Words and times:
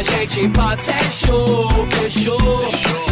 a 0.00 0.02
gente 0.02 0.48
passa 0.48 0.92
é 0.92 1.04
show, 1.10 1.68
fechou. 1.90 2.66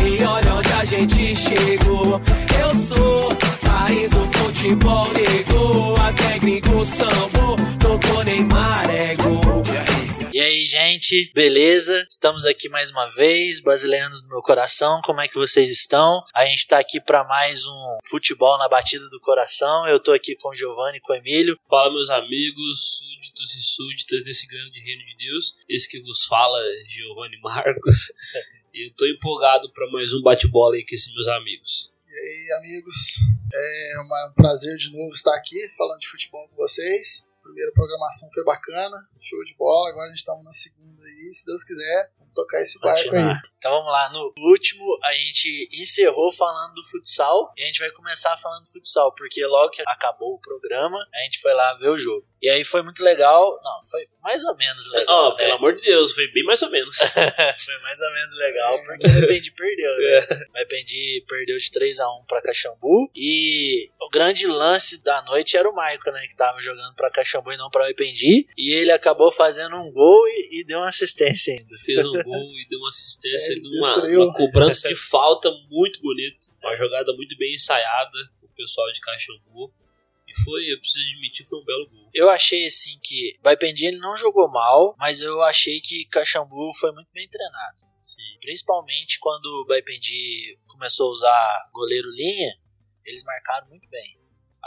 E 0.07 0.25
olha 0.25 0.55
onde 0.55 0.73
a 0.73 0.85
gente 0.87 1.37
chegou. 1.37 2.21
Eu 2.63 2.75
sou 2.75 3.37
país 3.61 4.11
do 4.11 4.25
futebol, 4.39 5.07
negou. 5.13 5.95
Até 5.97 6.39
gringo 6.39 6.87
sambo, 6.87 7.57
tocou 7.79 8.25
Neymar, 8.25 8.89
é 8.89 9.15
gol. 9.17 9.88
E 10.39 10.41
aí, 10.41 10.65
gente, 10.65 11.33
beleza? 11.35 12.07
Estamos 12.09 12.47
aqui 12.47 12.69
mais 12.69 12.93
uma 12.93 13.09
vez, 13.09 13.59
brasileiros 13.61 14.23
do 14.23 14.29
meu 14.29 14.41
coração. 14.41 15.01
Como 15.03 15.21
é 15.21 15.27
que 15.27 15.35
vocês 15.35 15.69
estão? 15.69 16.25
A 16.33 16.45
gente 16.45 16.65
tá 16.65 16.79
aqui 16.79 17.01
para 17.01 17.25
mais 17.25 17.67
um 17.67 17.99
futebol 18.09 18.57
na 18.57 18.69
batida 18.69 19.11
do 19.11 19.19
coração. 19.19 19.89
Eu 19.89 19.99
tô 19.99 20.13
aqui 20.13 20.37
com 20.37 20.51
o 20.51 20.55
Giovanni 20.55 20.99
e 20.99 21.01
com 21.01 21.13
o 21.13 21.17
Emílio. 21.17 21.59
Fala, 21.69 21.93
meus 21.93 22.09
amigos, 22.09 22.99
súditos 22.99 23.55
e 23.57 23.63
súditas 23.63 24.25
desse 24.27 24.47
grande 24.47 24.79
reino 24.79 25.05
de 25.07 25.27
Deus. 25.27 25.55
Esse 25.69 25.89
que 25.89 26.01
vos 26.03 26.25
fala 26.27 26.57
é 26.63 26.85
Giovanni 26.89 27.41
Marcos. 27.41 27.97
E 28.73 28.87
eu 28.87 28.95
tô 28.95 29.07
empolgado 29.07 29.73
para 29.73 29.91
mais 29.91 30.15
um 30.15 30.23
bate-bola 30.23 30.77
aí 30.77 30.87
com 30.87 30.95
esses 30.95 31.13
meus 31.13 31.27
amigos. 31.27 31.91
E 32.07 32.15
aí, 32.15 32.59
amigos, 32.59 32.95
é 33.53 34.31
um 34.31 34.35
prazer 34.35 34.77
de 34.77 34.93
novo 34.93 35.13
estar 35.13 35.35
aqui 35.35 35.57
falando 35.77 35.99
de 35.99 36.07
futebol 36.07 36.49
com 36.49 36.55
vocês. 36.55 37.27
Primeira 37.49 37.73
programação 37.73 38.29
foi 38.35 38.45
bacana, 38.45 39.09
show 39.23 39.43
de 39.43 39.57
bola. 39.57 39.89
Agora 39.89 40.05
a 40.05 40.09
gente 40.09 40.19
estamos 40.19 40.45
na 40.45 40.53
segunda 40.53 41.03
aí, 41.03 41.33
se 41.33 41.47
Deus 41.47 41.65
quiser, 41.65 42.13
vamos 42.19 42.35
tocar 42.35 42.61
esse 42.61 42.79
barco 42.79 43.17
aí. 43.17 43.37
Então 43.59 43.73
vamos 43.73 43.93
lá, 43.93 44.09
no 44.13 44.33
último 44.39 44.99
a 45.03 45.13
gente 45.13 45.69
encerrou 45.73 46.33
falando 46.33 46.75
do 46.75 46.85
futsal 46.85 47.53
e 47.57 47.65
a 47.65 47.67
gente 47.67 47.81
vai 47.81 47.91
começar 47.91 48.37
falando 48.39 48.63
do 48.63 48.71
futsal, 48.71 49.13
porque 49.15 49.45
logo 49.47 49.71
que 49.71 49.83
acabou 49.87 50.35
o 50.35 50.41
programa, 50.41 50.99
a 51.13 51.25
gente 51.25 51.41
foi 51.41 51.53
lá 51.53 51.75
ver 51.75 51.89
o 51.89 51.99
jogo. 51.99 52.27
E 52.41 52.49
aí 52.49 52.65
foi 52.65 52.83
muito 52.83 53.03
legal, 53.03 53.45
não, 53.65 53.81
foi 53.91 54.07
mais 54.23 54.45
ou 54.45 54.57
menos 54.57 54.89
legal. 54.93 55.07
Ó, 55.09 55.31
né? 55.31 55.37
pelo 55.39 55.53
amor 55.55 55.75
de 55.75 55.83
Deus, 55.83 56.13
foi 56.13 56.31
bem 56.31 56.45
mais 56.45 56.63
ou 56.63 56.71
menos. 56.71 56.97
foi 57.03 57.79
mais 57.83 58.01
ou 58.01 58.13
menos 58.13 58.37
legal, 58.37 58.85
porque 58.85 59.07
o 59.07 59.21
Dependi 59.21 59.51
perdeu, 59.51 59.97
né? 59.99 60.47
O 60.51 60.53
Dependi 60.53 61.25
perdeu 61.27 61.57
de 61.57 61.65
3x1 61.65 62.27
pra 62.29 62.41
Caxambu. 62.41 63.11
E 63.15 63.91
o 64.01 64.09
grande 64.09 64.47
lance 64.47 65.03
da 65.03 65.21
noite 65.23 65.57
era 65.57 65.69
o 65.69 65.75
Maicon, 65.75 66.13
né? 66.13 66.27
Que 66.29 66.37
tava 66.37 66.61
jogando 66.61 66.95
pra 66.95 67.11
Caxambu 67.11 67.53
e 67.53 67.57
não 67.57 67.71
pra 67.71 67.89
Dependi. 67.89 68.47
E 68.57 68.73
ele 68.73 68.93
acabou 68.93 69.33
fazendo 69.33 69.75
um 69.75 69.91
gol 69.91 70.29
e, 70.29 70.61
e 70.61 70.65
deu 70.65 70.79
uma 70.79 70.89
assistência 70.89 71.55
ainda. 71.55 71.77
Fez 71.85 72.07
um 72.07 72.23
gol 72.23 72.53
e 72.57 72.69
deu 72.69 72.79
uma 72.79 72.91
assistência 72.91 73.48
Uma, 73.57 74.25
uma 74.25 74.33
cobrança 74.33 74.89
de 74.89 74.95
falta 75.09 75.51
muito 75.71 76.01
bonita. 76.01 76.49
Uma 76.63 76.77
jogada 76.77 77.13
muito 77.15 77.37
bem 77.37 77.55
ensaiada 77.55 78.19
o 78.43 78.49
pessoal 78.49 78.91
de 78.93 79.01
Caxambu. 79.01 79.73
E 80.27 80.43
foi, 80.43 80.71
eu 80.71 80.79
preciso 80.79 81.01
admitir, 81.07 81.47
foi 81.47 81.59
um 81.59 81.65
belo 81.65 81.89
gol. 81.89 82.11
Eu 82.13 82.29
achei 82.29 82.67
assim 82.67 82.99
que 83.03 83.39
Baipendi 83.41 83.87
ele 83.87 83.97
não 83.97 84.15
jogou 84.15 84.51
mal, 84.51 84.95
mas 84.99 85.21
eu 85.21 85.41
achei 85.43 85.81
que 85.81 86.05
Caxambu 86.07 86.71
foi 86.79 86.93
muito 86.93 87.09
bem 87.13 87.27
treinado. 87.29 87.89
Sim. 88.01 88.39
Principalmente 88.41 89.19
quando 89.21 89.47
o 89.47 89.67
Baipendi 89.67 90.59
começou 90.67 91.09
a 91.09 91.13
usar 91.13 91.71
goleiro 91.73 92.11
linha, 92.11 92.55
eles 93.05 93.25
marcaram 93.25 93.69
muito 93.69 93.89
bem. 93.89 94.19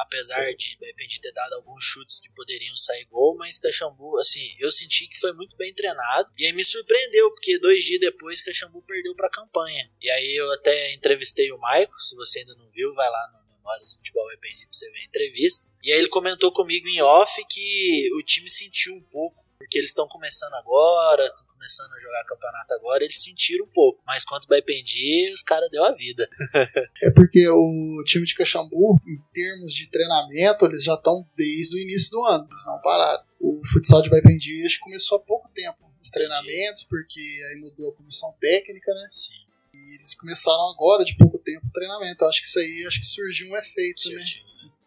Apesar 0.01 0.53
de 0.55 0.77
Baipendi 0.79 1.21
ter 1.21 1.31
dado 1.31 1.53
alguns 1.53 1.83
chutes 1.83 2.19
que 2.19 2.33
poderiam 2.33 2.75
sair 2.75 3.05
gol, 3.05 3.35
mas 3.37 3.59
Caxambu, 3.59 4.17
assim, 4.17 4.55
eu 4.59 4.71
senti 4.71 5.07
que 5.07 5.19
foi 5.19 5.31
muito 5.33 5.55
bem 5.55 5.73
treinado. 5.73 6.31
E 6.37 6.45
aí 6.45 6.53
me 6.53 6.63
surpreendeu, 6.63 7.31
porque 7.31 7.59
dois 7.59 7.83
dias 7.83 7.99
depois 7.99 8.41
Caxambu 8.41 8.81
perdeu 8.81 9.15
pra 9.15 9.29
campanha. 9.29 9.91
E 10.01 10.09
aí 10.09 10.35
eu 10.35 10.51
até 10.51 10.93
entrevistei 10.93 11.51
o 11.51 11.59
Maico, 11.59 11.93
se 11.99 12.15
você 12.15 12.39
ainda 12.39 12.55
não 12.55 12.67
viu, 12.69 12.93
vai 12.95 13.09
lá 13.09 13.31
no 13.33 13.55
Memórias 13.55 13.93
do 13.93 13.97
Futebol 13.97 14.25
Baipendi 14.25 14.61
pra 14.61 14.69
você 14.71 14.89
ver 14.89 14.99
a 14.99 15.05
entrevista. 15.05 15.67
E 15.83 15.91
aí 15.91 15.99
ele 15.99 16.07
comentou 16.07 16.51
comigo 16.51 16.87
em 16.87 17.01
off 17.01 17.45
que 17.47 18.09
o 18.15 18.23
time 18.23 18.49
sentiu 18.49 18.95
um 18.95 19.03
pouco, 19.03 19.40
porque 19.61 19.77
eles 19.77 19.91
estão 19.91 20.07
começando 20.07 20.53
agora, 20.55 21.23
estão 21.23 21.45
começando 21.47 21.93
a 21.93 21.99
jogar 21.99 22.25
campeonato 22.25 22.73
agora, 22.73 23.03
eles 23.03 23.21
sentiram 23.21 23.65
um 23.65 23.69
pouco. 23.69 24.01
Mas 24.05 24.25
quanto 24.25 24.47
Baipendi, 24.47 25.29
os 25.31 25.41
caras 25.41 25.69
deu 25.69 25.83
a 25.83 25.91
vida. 25.91 26.27
É 27.03 27.09
porque 27.09 27.47
o 27.49 28.03
time 28.05 28.25
de 28.25 28.35
Caxambu, 28.35 28.99
em 29.07 29.17
termos 29.33 29.73
de 29.73 29.89
treinamento, 29.89 30.65
eles 30.65 30.83
já 30.83 30.93
estão 30.93 31.27
desde 31.35 31.75
o 31.75 31.79
início 31.79 32.11
do 32.11 32.23
ano, 32.25 32.47
eles 32.47 32.65
não 32.65 32.79
pararam. 32.79 33.23
O 33.39 33.61
futsal 33.65 34.01
de 34.03 34.09
Baipendi 34.09 34.63
acho 34.65 34.75
que 34.75 34.83
começou 34.83 35.17
há 35.17 35.21
pouco 35.21 35.49
tempo 35.49 35.91
os 36.01 36.09
treinamentos, 36.09 36.83
porque 36.83 37.19
aí 37.19 37.61
mudou 37.61 37.91
a 37.91 37.95
comissão 37.95 38.33
técnica, 38.39 38.91
né? 38.93 39.07
Sim. 39.11 39.33
E 39.73 39.95
eles 39.95 40.15
começaram 40.15 40.69
agora, 40.71 41.05
de 41.05 41.15
pouco 41.15 41.37
tempo, 41.39 41.67
o 41.67 41.71
treinamento. 41.71 42.23
Eu 42.23 42.29
acho 42.29 42.41
que 42.41 42.47
isso 42.47 42.59
aí 42.59 42.85
acho 42.87 42.99
que 42.99 43.05
surgiu 43.05 43.51
um 43.51 43.57
efeito, 43.57 44.09
né? 44.09 44.23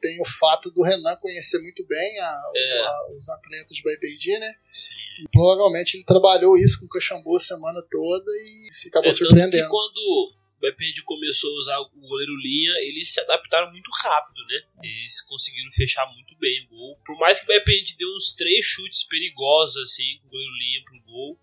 Tem 0.05 0.21
o 0.21 0.25
fato 0.27 0.71
do 0.71 0.83
Renan 0.83 1.17
conhecer 1.17 1.59
muito 1.61 1.83
bem 1.87 2.21
a- 2.21 2.43
É. 2.55 2.81
a- 2.83 3.09
os 3.17 3.27
atletas 3.31 3.75
de 3.75 3.83
Baipendi, 3.83 4.39
né? 4.39 4.55
Sim. 4.71 4.95
E 5.25 5.29
provavelmente 5.33 5.97
ele 5.97 6.05
trabalhou 6.05 6.59
isso 6.59 6.79
com 6.79 6.85
o 6.85 6.89
Caxambu 6.89 7.37
a 7.37 7.41
semana 7.41 7.81
toda 7.91 8.31
e 8.37 8.69
se 8.71 8.89
acabou 8.89 9.09
É 9.09 9.13
tanto 9.13 9.19
que 9.23 9.25
surpreendendo. 9.29 9.69
quando 9.71 9.97
o 9.97 10.61
Baipendi 10.61 11.03
começou 11.05 11.51
a 11.51 11.59
usar 11.59 11.79
o 11.81 11.89
goleiro 11.89 12.37
linha, 12.37 12.73
eles 12.89 13.13
se 13.13 13.21
adaptaram 13.21 13.71
muito 13.71 13.91
rápido, 14.03 14.41
né? 14.47 14.63
Eles 14.83 15.23
conseguiram 15.23 15.71
fechar 15.73 16.05
muito 16.13 16.37
bem 16.39 16.65
o 16.67 16.69
gol. 16.69 16.99
Por 17.07 17.17
mais 17.19 17.39
que 17.39 17.45
o 17.47 17.49
Baipendi 17.49 17.97
deu 17.97 18.09
uns 18.15 18.35
três 18.35 18.65
chutes 18.65 19.05
perigosos, 19.05 19.77
assim, 19.83 20.19
com 20.21 20.27
o 20.29 20.31
goleiro 20.31 20.53
linha 20.59 20.83
pro 20.85 21.03
gol, 21.13 21.39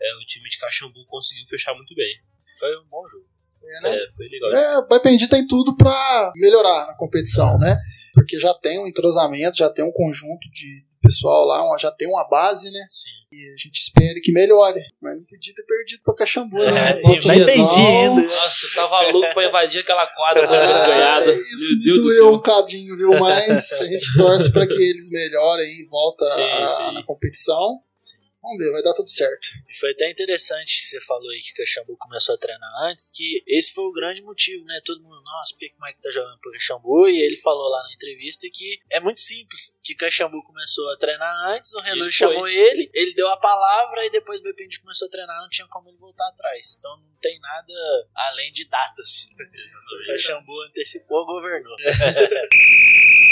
é, 0.00 0.14
o 0.16 0.24
time 0.24 0.48
de 0.48 0.56
Caxambu 0.58 1.04
conseguiu 1.06 1.46
fechar 1.48 1.74
muito 1.74 1.94
bem. 1.94 2.18
Foi 2.58 2.76
um 2.78 2.84
bom 2.84 3.06
jogo. 3.06 3.28
É, 3.68 3.80
né? 3.82 3.96
É, 3.96 4.06
foi 4.16 4.28
legal. 4.28 4.50
É, 4.52 4.78
o 4.78 4.86
Baipendi 4.88 5.28
tem 5.28 5.46
tudo 5.46 5.76
pra 5.76 6.32
melhorar 6.36 6.86
na 6.86 6.94
competição, 6.96 7.58
né? 7.58 7.76
Sim. 7.78 7.98
Porque 8.14 8.38
já 8.38 8.54
tem 8.54 8.78
um 8.78 8.86
entrosamento, 8.86 9.56
já 9.58 9.68
tem 9.68 9.84
um 9.84 9.92
conjunto 9.92 10.48
de 10.52 10.84
pessoal 11.02 11.44
lá, 11.46 11.76
já 11.78 11.90
tem 11.92 12.08
uma 12.08 12.26
base, 12.28 12.70
né? 12.70 12.80
Sim. 12.90 13.10
E 13.30 13.54
a 13.54 13.62
gente 13.62 13.78
espera 13.80 14.14
que 14.22 14.32
melhore. 14.32 14.80
Mas 15.02 15.16
não 15.16 15.24
podia 15.24 15.52
ter 15.54 15.62
perdido 15.64 16.00
pra 16.04 16.14
Caxambu, 16.14 16.56
né? 16.58 16.90
É, 16.90 17.00
Nossa, 17.02 17.24
e 17.24 17.26
Baipendi 17.26 17.58
não. 17.76 17.86
ainda. 18.16 18.22
Nossa, 18.22 18.66
eu 18.66 18.74
tava 18.74 19.00
louco 19.10 19.34
pra 19.34 19.46
invadir 19.48 19.80
aquela 19.80 20.06
quadra 20.06 20.46
pra 20.46 20.58
ter 20.66 20.72
Ah, 20.82 20.86
ganhado. 20.86 21.30
isso 21.30 21.70
Meu 21.72 21.78
me 21.78 21.84
Deus 21.84 21.96
do 21.98 22.02
doeu 22.08 22.28
um 22.28 22.32
céu. 22.32 22.40
cadinho, 22.40 22.96
viu? 22.96 23.10
Mas 23.20 23.72
a 23.72 23.84
gente 23.84 24.16
torce 24.16 24.50
pra 24.52 24.66
que 24.66 24.74
eles 24.74 25.10
melhorem 25.10 25.66
e 25.66 25.86
voltem 25.88 26.28
Sim, 26.28 26.40
a- 26.42 26.66
sim. 26.66 26.92
na 26.94 27.02
competição. 27.04 27.80
Sim. 27.92 28.16
Vamos 28.46 28.64
ver, 28.64 28.70
vai 28.70 28.82
dar 28.82 28.94
tudo 28.94 29.10
certo. 29.10 29.48
E 29.68 29.74
foi 29.74 29.90
até 29.90 30.08
interessante 30.08 30.76
que 30.76 30.84
você 30.84 31.00
falou 31.00 31.28
aí 31.30 31.40
que 31.40 31.52
Caxambu 31.54 31.96
começou 31.96 32.32
a 32.32 32.38
treinar 32.38 32.70
antes, 32.84 33.10
que 33.10 33.42
esse 33.44 33.72
foi 33.72 33.82
o 33.82 33.92
grande 33.92 34.22
motivo, 34.22 34.64
né? 34.64 34.80
Todo 34.84 35.02
mundo, 35.02 35.20
nossa, 35.20 35.52
por 35.52 35.58
que 35.58 35.68
que 35.70 35.74
o 35.76 35.84
Mike 35.84 36.00
tá 36.00 36.10
jogando 36.10 36.38
pro 36.38 36.52
Caxambu? 36.52 37.08
E 37.08 37.22
ele 37.22 37.36
falou 37.38 37.68
lá 37.68 37.82
na 37.82 37.92
entrevista 37.92 38.46
que 38.52 38.78
é 38.92 39.00
muito 39.00 39.18
simples, 39.18 39.76
que 39.82 39.96
Caxambu 39.96 40.40
começou 40.44 40.88
a 40.92 40.96
treinar 40.96 41.34
antes, 41.48 41.74
o 41.74 41.80
Renan 41.80 42.08
chamou 42.08 42.46
ele, 42.46 42.88
ele 42.94 43.14
deu 43.14 43.28
a 43.28 43.36
palavra 43.36 44.06
e 44.06 44.10
depois 44.10 44.38
o 44.38 44.44
Bependi 44.44 44.78
começou 44.78 45.08
a 45.08 45.10
treinar, 45.10 45.42
não 45.42 45.48
tinha 45.48 45.66
como 45.66 45.88
ele 45.88 45.98
voltar 45.98 46.28
atrás. 46.28 46.76
Então 46.78 46.96
não 46.98 47.16
tem 47.20 47.40
nada 47.40 47.74
além 48.14 48.52
de 48.52 48.68
datas. 48.68 49.26
O 49.86 50.06
Caxambu 50.06 50.62
antecipou, 50.62 51.24
governou. 51.24 51.76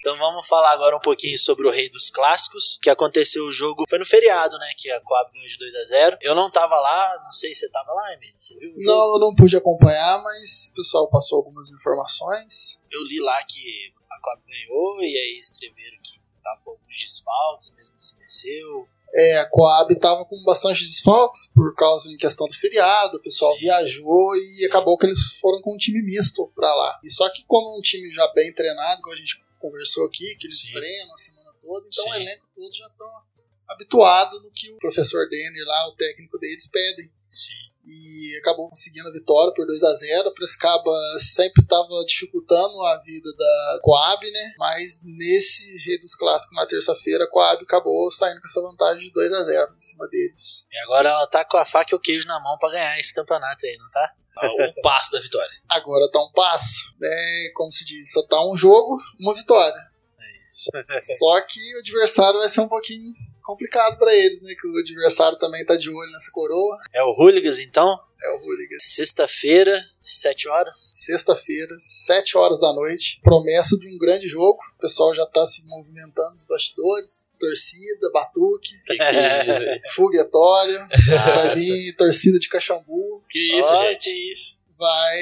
Então 0.00 0.16
vamos 0.16 0.46
falar 0.46 0.72
agora 0.72 0.96
um 0.96 1.00
pouquinho 1.00 1.36
sobre 1.36 1.66
o 1.66 1.70
Rei 1.70 1.90
dos 1.90 2.08
Clássicos, 2.08 2.78
que 2.82 2.88
aconteceu 2.88 3.44
o 3.44 3.52
jogo, 3.52 3.84
foi 3.88 3.98
no 3.98 4.06
feriado, 4.06 4.56
né, 4.58 4.72
que 4.76 4.90
a 4.90 4.98
Coab 5.02 5.30
ganhou 5.30 5.46
de 5.46 5.58
2 5.58 5.74
a 5.74 5.84
0 5.84 6.18
Eu 6.22 6.34
não 6.34 6.50
tava 6.50 6.74
lá, 6.80 7.20
não 7.22 7.30
sei 7.30 7.54
se 7.54 7.60
você 7.60 7.68
tava 7.68 7.92
lá, 7.92 8.14
Emílio, 8.14 8.34
você 8.38 8.56
viu 8.56 8.70
o 8.70 8.80
jogo? 8.80 8.86
Não, 8.86 9.12
eu 9.14 9.18
não 9.18 9.34
pude 9.34 9.54
acompanhar, 9.56 10.22
mas 10.22 10.70
o 10.70 10.74
pessoal 10.74 11.08
passou 11.10 11.38
algumas 11.38 11.68
informações. 11.68 12.80
Eu 12.90 13.04
li 13.04 13.20
lá 13.20 13.42
que 13.44 13.92
a 14.10 14.20
Coab 14.20 14.42
ganhou, 14.46 15.02
e 15.02 15.16
aí 15.16 15.38
escreveram 15.38 15.98
que 16.02 16.18
tava 16.42 16.60
com 16.64 16.70
alguns 16.70 16.96
desfalques, 16.98 17.74
mesmo 17.76 17.94
assim 17.96 18.16
venceu. 18.18 18.88
É, 19.12 19.38
a 19.38 19.50
Coab 19.50 19.92
estava 19.92 20.24
com 20.24 20.42
bastante 20.44 20.86
desfalques 20.86 21.50
por 21.54 21.74
causa 21.74 22.08
em 22.10 22.16
questão 22.16 22.46
do 22.46 22.54
feriado, 22.54 23.18
o 23.18 23.22
pessoal 23.22 23.52
Sim. 23.54 23.60
viajou 23.60 24.34
e 24.36 24.46
Sim. 24.46 24.66
acabou 24.66 24.96
que 24.96 25.04
eles 25.04 25.34
foram 25.40 25.60
com 25.60 25.74
um 25.74 25.76
time 25.76 26.00
misto 26.00 26.50
pra 26.54 26.72
lá. 26.74 26.98
E 27.04 27.10
só 27.10 27.28
que 27.28 27.44
como 27.44 27.76
um 27.76 27.82
time 27.82 28.10
já 28.14 28.26
bem 28.32 28.54
treinado, 28.54 29.02
como 29.02 29.14
a 29.14 29.18
gente 29.18 29.38
conversou 29.60 30.06
aqui, 30.06 30.34
que 30.36 30.46
eles 30.46 30.60
Sim. 30.60 30.72
treinam 30.72 31.14
a 31.14 31.18
semana 31.18 31.52
toda, 31.60 31.86
então 31.86 32.04
Sim. 32.04 32.10
o 32.10 32.14
elenco 32.14 32.48
todo 32.56 32.74
já 32.74 32.86
estão 32.86 33.08
habituado 33.68 34.40
no 34.40 34.50
que 34.50 34.70
o 34.72 34.78
professor 34.78 35.28
Denner 35.28 35.64
lá, 35.64 35.88
o 35.88 35.94
técnico 35.94 36.38
deles, 36.38 36.66
pedem. 36.66 37.12
Sim. 37.30 37.54
E 37.84 38.36
acabou 38.38 38.68
conseguindo 38.68 39.08
a 39.08 39.12
vitória 39.12 39.54
por 39.54 39.66
2 39.66 39.82
a 39.84 39.94
0 39.94 40.34
Prescaba 40.34 40.92
sempre 41.18 41.62
estava 41.62 41.88
dificultando 42.06 42.80
a 42.82 43.00
vida 43.02 43.30
da 43.34 43.80
Coab, 43.82 44.30
né? 44.30 44.54
Mas 44.58 45.02
nesse 45.02 45.78
Rei 45.86 45.98
dos 45.98 46.14
Clássicos, 46.14 46.56
na 46.56 46.66
terça-feira, 46.66 47.24
a 47.24 47.30
Coab 47.30 47.62
acabou 47.62 48.10
saindo 48.10 48.40
com 48.40 48.46
essa 48.46 48.60
vantagem 48.60 49.04
de 49.04 49.12
2 49.12 49.32
a 49.32 49.42
0 49.44 49.74
em 49.74 49.80
cima 49.80 50.06
deles. 50.08 50.66
E 50.70 50.78
agora 50.78 51.08
ela 51.08 51.26
tá 51.26 51.44
com 51.44 51.56
a 51.56 51.64
faca 51.64 51.94
e 51.94 51.96
o 51.96 52.00
queijo 52.00 52.28
na 52.28 52.38
mão 52.40 52.58
pra 52.58 52.70
ganhar 52.70 52.98
esse 53.00 53.14
campeonato 53.14 53.64
aí, 53.64 53.76
não 53.78 53.88
tá? 53.88 54.14
Um 54.46 54.82
passo 54.82 55.10
da 55.12 55.20
vitória. 55.20 55.50
Agora 55.68 56.10
tá 56.10 56.18
um 56.18 56.32
passo, 56.32 56.92
né? 57.00 57.50
Como 57.54 57.70
se 57.72 57.84
diz, 57.84 58.12
só 58.12 58.22
tá 58.26 58.42
um 58.50 58.56
jogo, 58.56 58.96
uma 59.20 59.34
vitória. 59.34 59.80
É 60.18 60.42
isso. 60.44 60.70
Só 61.18 61.40
que 61.42 61.76
o 61.76 61.78
adversário 61.80 62.38
vai 62.38 62.48
ser 62.48 62.60
um 62.60 62.68
pouquinho 62.68 63.12
complicado 63.42 63.98
pra 63.98 64.14
eles, 64.14 64.42
né? 64.42 64.54
Que 64.60 64.66
o 64.66 64.78
adversário 64.78 65.38
também 65.38 65.64
tá 65.64 65.76
de 65.76 65.88
olho 65.90 66.12
nessa 66.12 66.30
coroa. 66.32 66.78
É 66.94 67.02
o 67.02 67.10
Hooligans, 67.12 67.58
então? 67.58 67.98
É 68.22 68.30
o 68.34 68.40
Hooligans. 68.44 68.82
Sexta-feira, 68.94 69.74
7 70.00 70.46
horas. 70.48 70.92
Sexta-feira, 70.94 71.74
7 71.80 72.36
horas 72.36 72.60
da 72.60 72.70
noite. 72.72 73.18
Promessa 73.22 73.78
de 73.78 73.88
um 73.88 73.98
grande 73.98 74.28
jogo. 74.28 74.58
O 74.76 74.80
pessoal 74.80 75.14
já 75.14 75.24
tá 75.26 75.46
se 75.46 75.62
movimentando 75.66 76.30
nos 76.32 76.44
bastidores. 76.46 77.32
Torcida, 77.40 78.10
batuque, 78.12 78.74
Que 78.86 78.96
que 78.96 79.02
é 79.02 79.46
isso 79.50 79.62
aí? 79.62 79.80
foguetório. 79.94 80.78
Vai 81.34 81.54
vir 81.54 81.96
torcida 81.96 82.38
de 82.38 82.48
Caxambu. 82.48 83.24
Que 83.28 83.58
isso, 83.58 83.72
Ó, 83.72 83.82
gente? 83.84 84.04
que 84.04 84.32
isso. 84.32 84.59
Vai. 84.80 85.18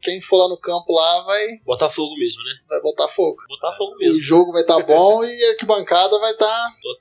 Quem 0.00 0.20
for 0.22 0.38
lá 0.38 0.48
no 0.48 0.58
campo 0.58 0.92
lá 0.92 1.22
vai, 1.24 1.58
Botafogo 1.66 2.14
mesmo, 2.16 2.42
né? 2.42 2.50
vai 2.68 2.80
botar 2.80 3.08
fogo. 3.08 3.36
Botafogo 3.46 3.92
O 3.94 3.98
mesmo. 3.98 4.20
jogo 4.22 4.52
vai 4.52 4.62
estar 4.62 4.78
tá 4.78 4.82
bom 4.88 5.22
e 5.22 5.44
a 5.44 5.50
arquibancada 5.50 6.18
vai 6.18 6.30
estar 6.32 6.46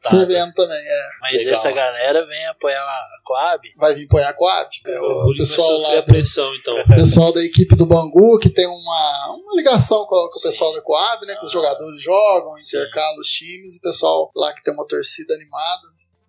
tá 0.01 0.09
fervendo 0.09 0.53
também. 0.53 0.77
É. 0.77 1.09
Mas 1.21 1.33
Legal. 1.37 1.53
essa 1.53 1.71
galera 1.71 2.25
vem 2.27 2.45
apoiar 2.47 2.81
a 2.83 3.07
Coab. 3.23 3.61
Vai 3.77 3.95
vir 3.95 4.05
apoiar 4.05 4.29
a 4.29 4.33
Coab. 4.33 4.69
É, 4.85 4.99
O 4.99 5.31
o 5.31 5.37
pessoal 5.37 5.77
lá 5.79 5.97
a 5.99 6.03
pressão, 6.03 6.53
então. 6.55 6.75
O 6.81 6.87
pessoal 6.95 7.31
da 7.33 7.41
equipe 7.41 7.75
do 7.75 7.85
Bangu, 7.85 8.37
que 8.39 8.49
tem 8.49 8.67
uma, 8.67 9.35
uma 9.37 9.55
ligação 9.55 10.05
com, 10.05 10.15
com 10.29 10.39
o 10.39 10.41
pessoal 10.43 10.73
da 10.73 10.81
Coab, 10.81 11.25
né? 11.25 11.35
Que 11.35 11.45
os 11.45 11.49
Ah. 11.51 11.53
jogadores 11.53 12.03
jogam, 12.03 12.55
intercalam 12.57 13.15
os 13.19 13.27
times, 13.29 13.77
o 13.77 13.81
pessoal 13.81 14.31
lá 14.35 14.53
que 14.53 14.61
tem 14.63 14.73
uma 14.73 14.85
torcida 14.85 15.33
animada 15.33 15.81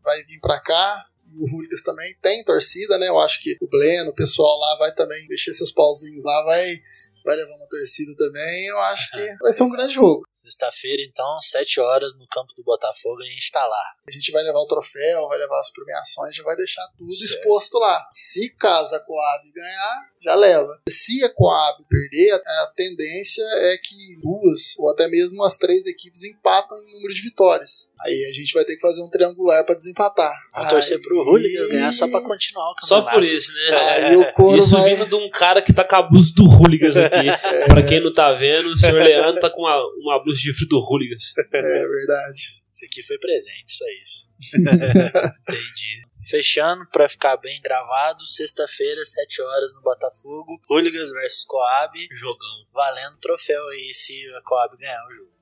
vai 0.05 0.23
vir 0.25 0.39
pra 0.41 0.61
cá. 0.61 1.07
O 1.39 1.45
Hooligans 1.45 1.83
também 1.83 2.15
tem 2.21 2.45
torcida, 2.45 2.99
né? 2.99 3.09
Eu 3.09 3.19
acho 3.21 3.41
que 3.41 3.57
o 3.61 3.69
Bleno, 3.69 4.11
o 4.11 4.15
pessoal 4.15 4.59
lá 4.59 4.79
vai 4.79 4.95
também 4.95 5.27
mexer 5.29 5.53
seus 5.53 5.73
pauzinhos 5.73 6.25
lá, 6.25 6.45
vai, 6.45 6.77
vai 7.25 7.37
levar 7.37 7.55
uma 7.57 7.69
torcida 7.69 8.13
também. 8.17 8.67
Eu 8.67 8.79
acho 8.79 9.11
que 9.11 9.37
vai 9.41 9.53
ser 9.53 9.63
um 9.63 9.71
grande 9.71 9.95
jogo. 9.95 10.23
Sexta-feira, 10.33 11.03
então, 11.03 11.41
7 11.41 11.81
horas 11.81 12.15
no 12.17 12.27
campo 12.29 12.53
do 12.55 12.63
Botafogo, 12.65 13.23
a 13.23 13.27
gente 13.27 13.51
tá 13.51 13.65
lá. 13.67 13.85
A 14.07 14.11
gente 14.11 14.31
vai 14.33 14.43
levar 14.43 14.59
o 14.61 14.67
troféu, 14.67 15.29
vai 15.29 15.39
levar 15.39 15.61
as 15.61 15.71
premiações, 15.73 16.37
já 16.37 16.43
vai 16.43 16.57
deixar 16.57 16.87
tudo 16.99 17.13
Certo. 17.15 17.39
exposto 17.39 17.79
lá. 17.79 18.07
Se 18.13 18.55
caso 18.57 18.95
a 18.95 19.01
Coab 19.01 19.53
ganhar, 19.53 20.12
já 20.23 20.35
leva. 20.35 20.69
Se 20.89 21.23
a 21.25 21.29
Coab 21.29 21.85
perder, 21.89 22.33
a, 22.33 22.73
tendência 22.77 23.43
é 23.43 23.77
que 23.77 24.19
duas 24.21 24.77
ou 24.79 24.91
até 24.91 25.09
mesmo 25.09 25.43
as 25.45 25.59
três 25.59 25.87
equipes 25.87 26.25
empatam 26.25 26.79
em 26.79 26.95
número 26.95 27.13
de 27.13 27.23
vitórias. 27.23 27.89
Aí 28.01 28.25
a 28.25 28.33
gente 28.33 28.53
vai 28.53 28.65
ter 28.65 28.75
que 28.75 28.81
fazer 28.81 29.03
um 29.03 29.11
triangular 29.11 29.65
pra 29.65 29.75
desempatar. 29.75 30.33
Vamos 30.55 30.71
torcer 30.71 31.01
pro 31.01 31.23
Hooligans 31.23 31.69
ganhar 31.69 31.93
só 31.93 32.09
pra 32.09 32.21
continuar 32.23 32.71
o 32.71 32.75
Só 32.81 33.03
campeonato. 33.03 33.19
por 33.19 33.25
isso, 33.25 33.53
né? 33.55 33.77
Aí 33.77 34.17
o 34.17 34.33
couro 34.33 34.59
Isso 34.59 34.71
vai... 34.71 34.91
vindo 34.91 35.07
de 35.09 35.15
um 35.15 35.31
cara 35.31 35.63
que 35.63 35.73
tá 35.73 35.85
com 35.85 35.97
a 35.97 36.03
blusa 36.03 36.33
do 36.35 36.45
Hooligans 36.45 36.97
aqui. 36.97 37.27
Pra 37.69 37.83
quem 37.83 38.03
não 38.03 38.13
tá 38.13 38.33
vendo, 38.33 38.69
o 38.69 38.77
senhor 38.77 39.03
Leandro 39.03 39.41
tá 39.41 39.51
com 39.51 39.63
uma, 39.63 39.79
uma 40.01 40.23
blusa 40.23 40.41
de 40.41 40.53
frio 40.53 40.69
do 40.69 40.79
Hooligans. 40.79 41.33
É 41.53 41.87
verdade. 41.87 42.63
Isso 42.73 42.87
aqui 42.87 43.03
foi 43.03 43.19
presente, 43.19 43.65
só 43.67 43.85
isso. 44.01 44.31
Entendi. 45.49 46.12
Fechando, 46.29 46.87
pra 46.87 47.09
ficar 47.09 47.37
bem 47.37 47.61
gravado, 47.61 48.27
sexta-feira, 48.27 49.05
7 49.05 49.43
horas 49.43 49.75
no 49.75 49.83
Botafogo. 49.83 50.61
Hooligans 50.71 51.11
versus 51.11 51.45
Coab. 51.45 52.09
Jogão. 52.13 52.67
valendo 52.73 53.19
troféu 53.19 53.69
aí 53.69 53.93
se 53.93 54.15
a 54.37 54.43
Coab 54.43 54.77
ganhar 54.77 55.05
o 55.07 55.15
jogo. 55.15 55.33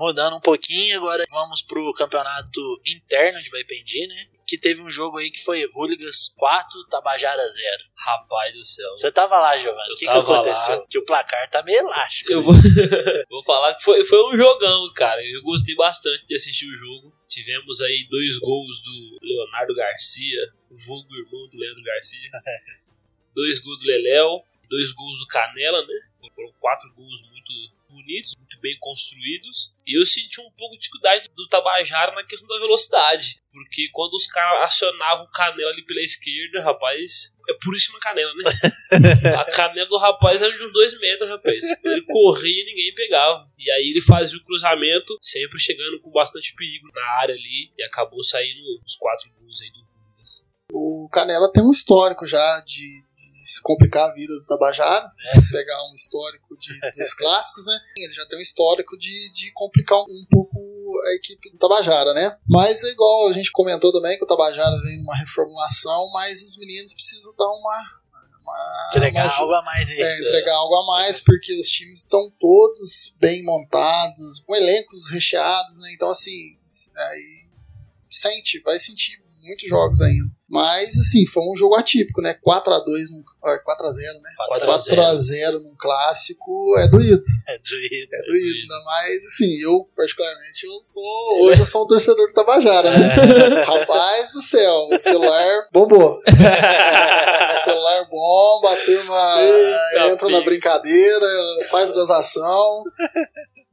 Mudando 0.00 0.36
um 0.36 0.40
pouquinho, 0.40 0.96
agora 0.96 1.24
vamos 1.30 1.62
pro 1.62 1.92
campeonato 1.94 2.60
interno 2.86 3.40
de 3.40 3.50
Baipendi, 3.50 4.06
né? 4.06 4.26
Que 4.52 4.58
teve 4.58 4.82
um 4.82 4.90
jogo 4.90 5.16
aí 5.16 5.30
que 5.30 5.42
foi 5.42 5.64
Hooligans 5.74 6.28
4, 6.36 6.86
Tabajara 6.90 7.42
0. 7.48 7.84
Rapaz 7.96 8.52
do 8.52 8.62
céu. 8.62 8.90
Você 8.90 9.10
tava 9.10 9.40
lá, 9.40 9.56
Giovanni. 9.56 9.92
O 9.94 9.94
que, 9.94 10.04
que 10.04 10.10
aconteceu? 10.10 10.86
Que 10.90 10.98
o 10.98 11.06
placar 11.06 11.48
tá 11.48 11.62
meio 11.62 11.78
elástico. 11.78 12.30
Eu 12.30 12.40
né? 12.40 12.44
vou, 12.44 12.52
vou 13.30 13.44
falar 13.44 13.74
que 13.74 13.82
foi, 13.82 14.04
foi 14.04 14.22
um 14.30 14.36
jogão, 14.36 14.92
cara. 14.92 15.22
Eu 15.24 15.40
gostei 15.42 15.74
bastante 15.74 16.26
de 16.26 16.34
assistir 16.34 16.68
o 16.68 16.76
jogo. 16.76 17.16
Tivemos 17.26 17.80
aí 17.80 18.06
dois 18.10 18.38
gols 18.40 18.82
do 18.82 19.18
Leonardo 19.22 19.74
Garcia, 19.74 20.52
vulgo 20.70 21.16
irmão 21.16 21.48
do 21.48 21.56
Leandro 21.56 21.82
Garcia. 21.82 22.30
dois 23.34 23.58
gols 23.58 23.78
do 23.78 23.86
Leléo, 23.86 24.42
dois 24.68 24.92
gols 24.92 25.20
do 25.20 25.28
Canela, 25.28 25.80
né? 25.80 25.94
Foram 26.34 26.52
quatro 26.60 26.92
gols 26.94 27.22
muito 27.22 27.52
bonitos, 27.88 28.36
muito 28.36 28.51
bem 28.62 28.76
construídos. 28.80 29.72
E 29.86 29.98
eu 29.98 30.06
senti 30.06 30.40
um 30.40 30.50
pouco 30.56 30.74
de 30.74 30.80
dificuldade 30.80 31.28
do 31.34 31.48
Tabajara 31.48 32.14
na 32.14 32.24
questão 32.24 32.48
da 32.48 32.60
velocidade. 32.60 33.42
Porque 33.52 33.88
quando 33.92 34.14
os 34.14 34.26
caras 34.26 34.62
acionavam 34.62 35.24
o 35.24 35.30
Canela 35.30 35.70
ali 35.70 35.84
pela 35.84 36.00
esquerda, 36.00 36.62
rapaz, 36.62 37.32
é 37.50 37.54
puríssima 37.62 37.98
canela, 37.98 38.32
né? 38.34 38.44
A 39.36 39.44
canela 39.44 39.88
do 39.88 39.98
rapaz 39.98 40.40
era 40.40 40.56
de 40.56 40.64
uns 40.64 40.72
dois 40.72 40.98
metros, 40.98 41.28
rapaz. 41.28 41.64
Ele 41.84 42.02
corria 42.06 42.62
e 42.62 42.64
ninguém 42.64 42.94
pegava. 42.94 43.46
E 43.58 43.70
aí 43.70 43.90
ele 43.90 44.00
fazia 44.00 44.38
o 44.38 44.44
cruzamento, 44.44 45.18
sempre 45.20 45.58
chegando 45.58 46.00
com 46.00 46.10
bastante 46.10 46.54
perigo 46.54 46.88
na 46.94 47.10
área 47.20 47.34
ali. 47.34 47.72
E 47.76 47.82
acabou 47.84 48.22
saindo 48.22 48.60
os 48.84 48.96
quatro 48.96 49.30
gols 49.34 49.60
aí 49.60 49.70
do 49.70 49.80
Hooligans. 49.80 50.46
O 50.72 51.08
Canela 51.12 51.52
tem 51.52 51.62
um 51.62 51.72
histórico 51.72 52.24
já 52.26 52.60
de, 52.60 53.04
se 53.42 53.60
complicar 53.62 54.08
a 54.08 54.14
vida 54.14 54.32
do 54.32 54.44
Tabajara. 54.44 55.10
Se 55.14 55.40
você 55.40 55.50
pegar 55.50 55.82
um 55.90 55.94
histórico 55.94 56.51
de, 56.62 56.90
dos 56.92 57.14
clássicos, 57.14 57.66
né? 57.66 57.78
Ele 57.96 58.14
já 58.14 58.26
tem 58.26 58.38
um 58.38 58.42
histórico 58.42 58.96
de, 58.96 59.30
de 59.32 59.52
complicar 59.52 59.98
um, 59.98 60.04
um 60.04 60.26
pouco 60.30 60.58
a 61.06 61.14
equipe 61.14 61.50
do 61.50 61.58
Tabajara, 61.58 62.14
né? 62.14 62.36
Mas 62.48 62.84
é 62.84 62.88
igual 62.90 63.28
a 63.28 63.32
gente 63.32 63.50
comentou 63.50 63.92
também 63.92 64.16
que 64.16 64.24
o 64.24 64.26
Tabajara 64.26 64.80
vem 64.82 64.98
numa 64.98 65.16
reformulação, 65.16 66.10
mas 66.12 66.42
os 66.42 66.56
meninos 66.58 66.92
precisam 66.94 67.34
dar 67.36 67.46
uma. 67.46 68.00
uma 68.40 68.90
Entregar 68.94 69.24
uma- 69.26 69.34
algo 69.36 69.52
a 69.54 69.62
mais 69.64 69.90
aí. 69.90 70.00
é, 70.00 70.18
entregar 70.20 70.54
algo 70.54 70.74
a 70.76 70.86
mais, 70.86 71.20
porque 71.20 71.58
os 71.60 71.68
times 71.68 72.00
estão 72.00 72.30
todos 72.38 73.14
bem 73.18 73.42
montados, 73.44 74.40
com 74.46 74.54
elencos 74.54 75.08
recheados, 75.10 75.78
né? 75.78 75.92
Então, 75.94 76.10
assim, 76.10 76.56
aí 76.96 77.46
sente, 78.10 78.60
vai 78.60 78.78
sentir 78.78 79.21
muitos 79.42 79.68
jogos 79.68 80.00
ainda. 80.00 80.30
Mas, 80.48 80.98
assim, 80.98 81.26
foi 81.26 81.42
um 81.44 81.56
jogo 81.56 81.74
atípico, 81.76 82.20
né? 82.20 82.36
4x2, 82.46 82.84
num, 83.10 83.24
ah, 83.42 83.58
4x0, 83.66 84.20
né? 84.20 84.30
4 84.36 84.70
a 84.70 84.76
0. 84.76 85.02
4x0 85.02 85.52
num 85.54 85.74
clássico 85.78 86.76
é 86.78 86.88
doído. 86.88 87.22
É 87.48 87.58
doído. 87.58 88.08
É 88.12 88.22
doído. 88.26 88.60
Ainda 88.60 88.84
mais, 88.84 89.24
assim, 89.24 89.58
eu, 89.62 89.88
particularmente, 89.96 90.66
eu 90.66 90.84
sou. 90.84 91.44
Hoje 91.44 91.60
eu 91.62 91.66
sou 91.66 91.84
um 91.84 91.86
torcedor 91.86 92.26
do 92.26 92.34
Tabajara, 92.34 92.90
né? 92.90 93.14
Rapaz 93.64 94.30
do 94.32 94.42
céu, 94.42 94.88
o 94.90 94.98
celular 94.98 95.68
bombou. 95.72 96.20
O 96.20 97.64
celular 97.64 98.04
bomba, 98.10 98.72
a 98.72 98.76
turma 98.76 99.36
Eita, 99.40 100.12
entra 100.12 100.28
na 100.28 100.38
pica. 100.38 100.50
brincadeira, 100.50 101.26
faz 101.70 101.92
gozação. 101.92 102.84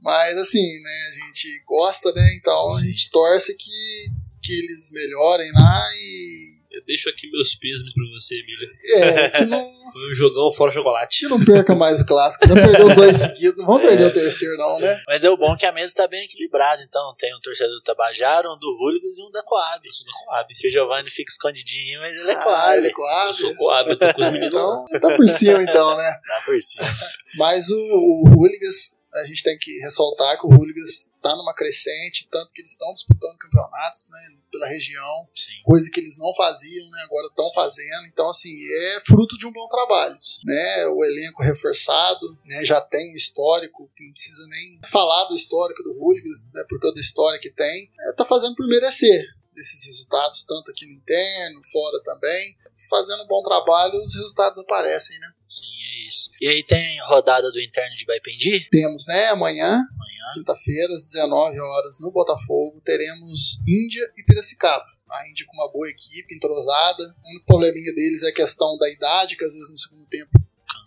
Mas 0.02 0.38
assim, 0.38 0.66
né, 0.82 1.10
a 1.10 1.26
gente 1.26 1.64
gosta, 1.68 2.12
né? 2.14 2.26
Então 2.40 2.78
a 2.78 2.82
gente 2.82 3.10
torce 3.12 3.54
que, 3.56 4.08
que 4.42 4.52
eles 4.54 4.92
melhorem 4.92 5.52
lá 5.54 5.86
e. 5.96 6.60
Eu 6.72 6.86
deixo 6.86 7.10
aqui 7.10 7.28
meus 7.32 7.56
pêsames 7.56 7.92
pra 7.94 8.04
você, 8.14 8.36
Emília. 8.36 8.68
É, 8.98 9.30
que 9.42 9.46
não, 9.46 9.74
Foi 9.92 10.12
um 10.12 10.14
jogão 10.14 10.52
fora 10.52 10.72
chocolate. 10.72 11.20
que 11.22 11.28
não 11.28 11.44
perca 11.44 11.74
mais 11.74 12.00
o 12.00 12.06
clássico. 12.06 12.48
Não 12.48 12.56
perdeu 12.56 12.94
dois 12.96 13.18
seguidos, 13.18 13.58
não 13.58 13.66
vamos 13.66 13.82
perder 13.82 14.06
o 14.06 14.14
terceiro, 14.14 14.56
não, 14.56 14.80
né? 14.80 14.96
Mas 15.08 15.24
é 15.24 15.30
o 15.32 15.36
bom 15.36 15.58
que 15.58 15.66
a 15.66 15.72
mesa 15.72 15.96
tá 15.96 16.08
bem 16.08 16.24
equilibrada. 16.24 16.84
Então 16.84 17.16
tem 17.18 17.36
um 17.36 17.40
torcedor 17.42 17.74
do 17.74 17.82
Tabajara, 17.82 18.48
um 18.48 18.58
do 18.60 18.68
Hooligans 18.80 19.18
e 19.18 19.24
um 19.24 19.32
da 19.32 19.42
Coab. 19.44 19.82
Eu 19.84 19.92
sou 19.92 20.06
da 20.06 20.12
Coab. 20.14 20.54
Que 20.54 20.68
o 20.68 20.70
Giovanni 20.72 21.10
fica 21.10 21.32
escondidinho, 21.32 22.00
mas 22.02 22.16
ele 22.16 22.30
é 22.30 22.34
Ah, 22.36 22.44
Coab. 22.44 22.78
ele 22.78 22.88
é 22.88 22.92
Coab. 22.92 23.28
Eu 23.28 23.34
sou 23.34 23.56
Coab, 23.56 23.90
eu 23.90 23.98
tô 23.98 24.14
com 24.14 24.22
os 24.22 24.28
meninos. 24.32 24.48
Então, 24.50 24.86
tá 25.02 25.16
por 25.18 25.28
cima 25.28 25.64
então, 25.64 25.98
né? 25.98 26.12
Tá 26.28 26.42
por 26.46 26.60
cima. 26.62 26.88
Mas 27.36 27.68
o, 27.72 27.76
o 27.78 28.24
Hooligans, 28.30 28.92
a 29.14 29.26
gente 29.26 29.44
tem 29.44 29.58
que 29.58 29.80
ressaltar 29.80 30.38
que 30.38 30.46
o 30.46 30.50
Hooligans 30.50 31.10
tá 31.22 31.36
numa 31.36 31.54
crescente, 31.54 32.28
tanto 32.32 32.52
que 32.52 32.62
eles 32.62 32.72
estão 32.72 32.94
disputando 32.94 33.38
campeonatos, 33.38 34.10
né, 34.12 34.38
pela 34.52 34.68
região, 34.68 35.30
Sim. 35.34 35.52
coisa 35.64 35.90
que 35.92 36.00
eles 36.00 36.18
não 36.18 36.34
faziam, 36.36 36.90
né, 36.90 37.02
agora 37.06 37.28
estão 37.28 37.50
fazendo. 37.54 38.06
Então, 38.08 38.30
assim, 38.30 38.52
é 38.52 39.02
fruto 39.06 39.38
de 39.38 39.46
um 39.46 39.52
bom 39.52 39.68
trabalho, 39.68 40.16
né? 40.46 40.88
O 40.88 41.04
elenco 41.04 41.44
reforçado, 41.44 42.38
né, 42.46 42.64
já 42.64 42.80
tem 42.82 43.12
um 43.12 43.16
histórico, 43.16 43.92
que 43.96 44.06
não 44.06 44.14
precisa 44.14 44.46
nem 44.48 44.80
falar 44.90 45.26
do 45.26 45.36
histórico 45.36 45.84
do 45.84 45.98
Hooligans, 46.00 46.46
né, 46.54 46.64
por 46.70 46.80
toda 46.80 47.00
a 47.00 47.02
história 47.02 47.40
que 47.40 47.52
tem, 47.52 47.92
é, 48.00 48.14
tá 48.14 48.26
fazendo 48.26 48.56
por 48.56 48.68
merecer 48.68 49.26
esses 49.58 49.86
resultados, 49.86 50.44
tanto 50.44 50.72
aqui 50.72 50.86
no 50.86 50.94
interno, 50.94 51.62
fora 51.72 52.02
também. 52.04 52.58
Fazendo 52.90 53.24
um 53.24 53.28
bom 53.28 53.44
trabalho, 53.44 54.02
os 54.02 54.16
resultados 54.16 54.58
aparecem, 54.58 55.20
né? 55.20 55.32
Sim, 55.50 55.66
é 55.66 56.08
isso. 56.08 56.30
E 56.40 56.48
aí 56.48 56.64
tem 56.64 57.00
rodada 57.08 57.52
do 57.52 57.60
interno 57.60 57.96
de 57.96 58.06
Baipendi? 58.06 58.70
Temos, 58.70 59.08
né, 59.08 59.28
amanhã, 59.30 59.68
Amanhã. 59.68 60.34
quinta-feira, 60.36 60.94
às 60.94 61.08
19 61.12 61.60
horas, 61.60 62.00
no 62.02 62.12
Botafogo, 62.12 62.80
teremos 62.86 63.60
Índia 63.68 64.14
e 64.16 64.24
Piracicaba. 64.24 64.86
A 65.10 65.28
Índia 65.28 65.46
com 65.48 65.56
uma 65.56 65.72
boa 65.72 65.90
equipe, 65.90 66.36
entrosada. 66.36 67.04
O 67.04 67.30
único 67.32 67.46
probleminha 67.48 67.92
deles 67.96 68.22
é 68.22 68.30
a 68.30 68.34
questão 68.34 68.78
da 68.78 68.88
idade, 68.92 69.36
que 69.36 69.44
às 69.44 69.54
vezes 69.54 69.70
no 69.70 69.78
segundo 69.78 70.06
tempo 70.08 70.30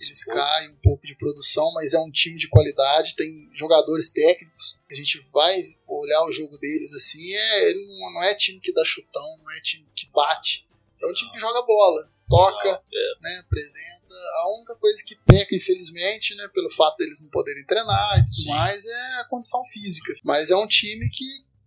eles 0.00 0.25
caem 0.25 0.71
um 0.71 0.76
pouco 0.83 1.07
de 1.07 1.16
produção, 1.16 1.73
mas 1.75 1.92
é 1.92 1.99
um 1.99 2.11
time 2.11 2.37
de 2.37 2.49
qualidade, 2.49 3.16
tem 3.16 3.49
jogadores 3.54 4.11
técnicos. 4.11 4.78
A 4.90 4.95
gente 4.95 5.21
vai 5.33 5.61
olhar 5.87 6.25
o 6.25 6.31
jogo 6.31 6.57
deles 6.59 6.92
assim, 6.92 7.35
é, 7.35 7.75
não 8.14 8.23
é 8.23 8.35
time 8.35 8.61
que 8.61 8.73
dá 8.73 8.85
chutão, 8.85 9.23
não 9.38 9.50
é 9.52 9.61
time 9.61 9.87
que 9.95 10.09
bate. 10.12 10.66
É 11.02 11.07
um 11.07 11.12
time 11.12 11.33
que 11.33 11.38
joga 11.38 11.66
bola, 11.66 12.12
toca, 12.37 12.83
né, 13.21 13.43
apresenta. 13.45 14.15
A 14.43 14.57
única 14.57 14.77
coisa 14.77 15.03
que 15.05 15.17
peca, 15.27 15.55
infelizmente, 15.55 16.35
né, 16.35 16.49
pelo 16.55 16.71
fato 16.71 16.97
deles 16.97 17.21
não 17.21 17.29
poderem 17.31 17.65
treinar 17.65 18.19
e 18.19 18.25
tudo 18.25 18.35
Sim. 18.35 18.51
mais, 18.51 18.85
é 18.87 19.21
a 19.21 19.27
condição 19.29 19.65
física. 19.67 20.12
Mas 20.25 20.51
é 20.51 20.57
um 20.57 20.67
time 20.67 21.09
que 21.11 21.25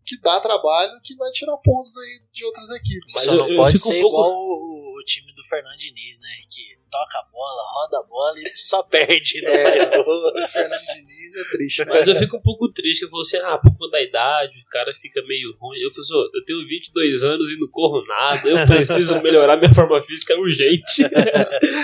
que 0.07 0.22
dá 0.22 0.39
trabalho, 0.39 1.01
que 1.03 1.15
vai 1.15 1.31
tirar 1.31 1.57
pontos 1.57 1.98
aí 1.98 2.22
de 2.31 2.45
outras 2.45 2.69
equipes. 2.69 3.12
Mas 3.15 3.24
Só 3.24 3.31
eu- 3.31 3.38
não 3.39 3.50
eu 3.50 3.57
pode 3.57 3.75
fico 3.75 3.89
um 3.89 3.91
ser 3.91 4.01
pouco- 4.01 4.17
igual 4.19 4.31
o, 4.36 4.36
o 4.36 4.75
time 5.05 5.31
do 5.33 5.43
Fernando 5.43 5.77
Diniz, 5.77 6.19
né? 6.21 6.29
Que 6.50 6.62
toca 6.91 7.19
a 7.19 7.24
bola, 7.31 7.63
roda 7.74 8.00
a 8.00 8.03
bola 8.03 8.39
e 8.39 8.47
só 8.55 8.83
perde, 8.83 9.41
não 9.41 9.51
É, 9.51 9.63
faz 9.85 9.89
gol. 10.05 10.43
o 10.43 10.47
Fernando 10.47 10.81
Diniz 10.81 11.35
é 11.35 11.43
triste, 11.51 11.79
né? 11.85 11.93
Mas 11.93 12.07
eu 12.07 12.15
fico 12.15 12.38
um 12.38 12.41
pouco 12.41 12.71
triste, 12.74 13.00
que 13.00 13.05
eu 13.05 13.09
falo 13.09 13.21
assim, 13.21 13.38
ah, 13.38 13.57
por 13.57 13.71
conta 13.77 13.91
da 13.91 14.01
idade, 14.03 14.57
o 14.65 14.69
cara 14.69 14.91
fica 15.01 15.21
meio 15.27 15.55
ruim. 15.59 15.77
Eu 15.79 15.91
falo 15.91 16.01
assim, 16.01 16.13
"Ô, 16.15 16.29
eu 16.38 16.45
tenho 16.45 16.67
22 16.67 17.24
anos 17.24 17.50
e 17.51 17.59
não 17.59 17.67
corro 17.69 18.03
nada, 18.05 18.50
eu 18.50 18.65
preciso 18.67 19.21
melhorar 19.21 19.57
minha 19.57 19.74
forma 19.74 20.01
física 20.01 20.35
urgente. 20.38 21.03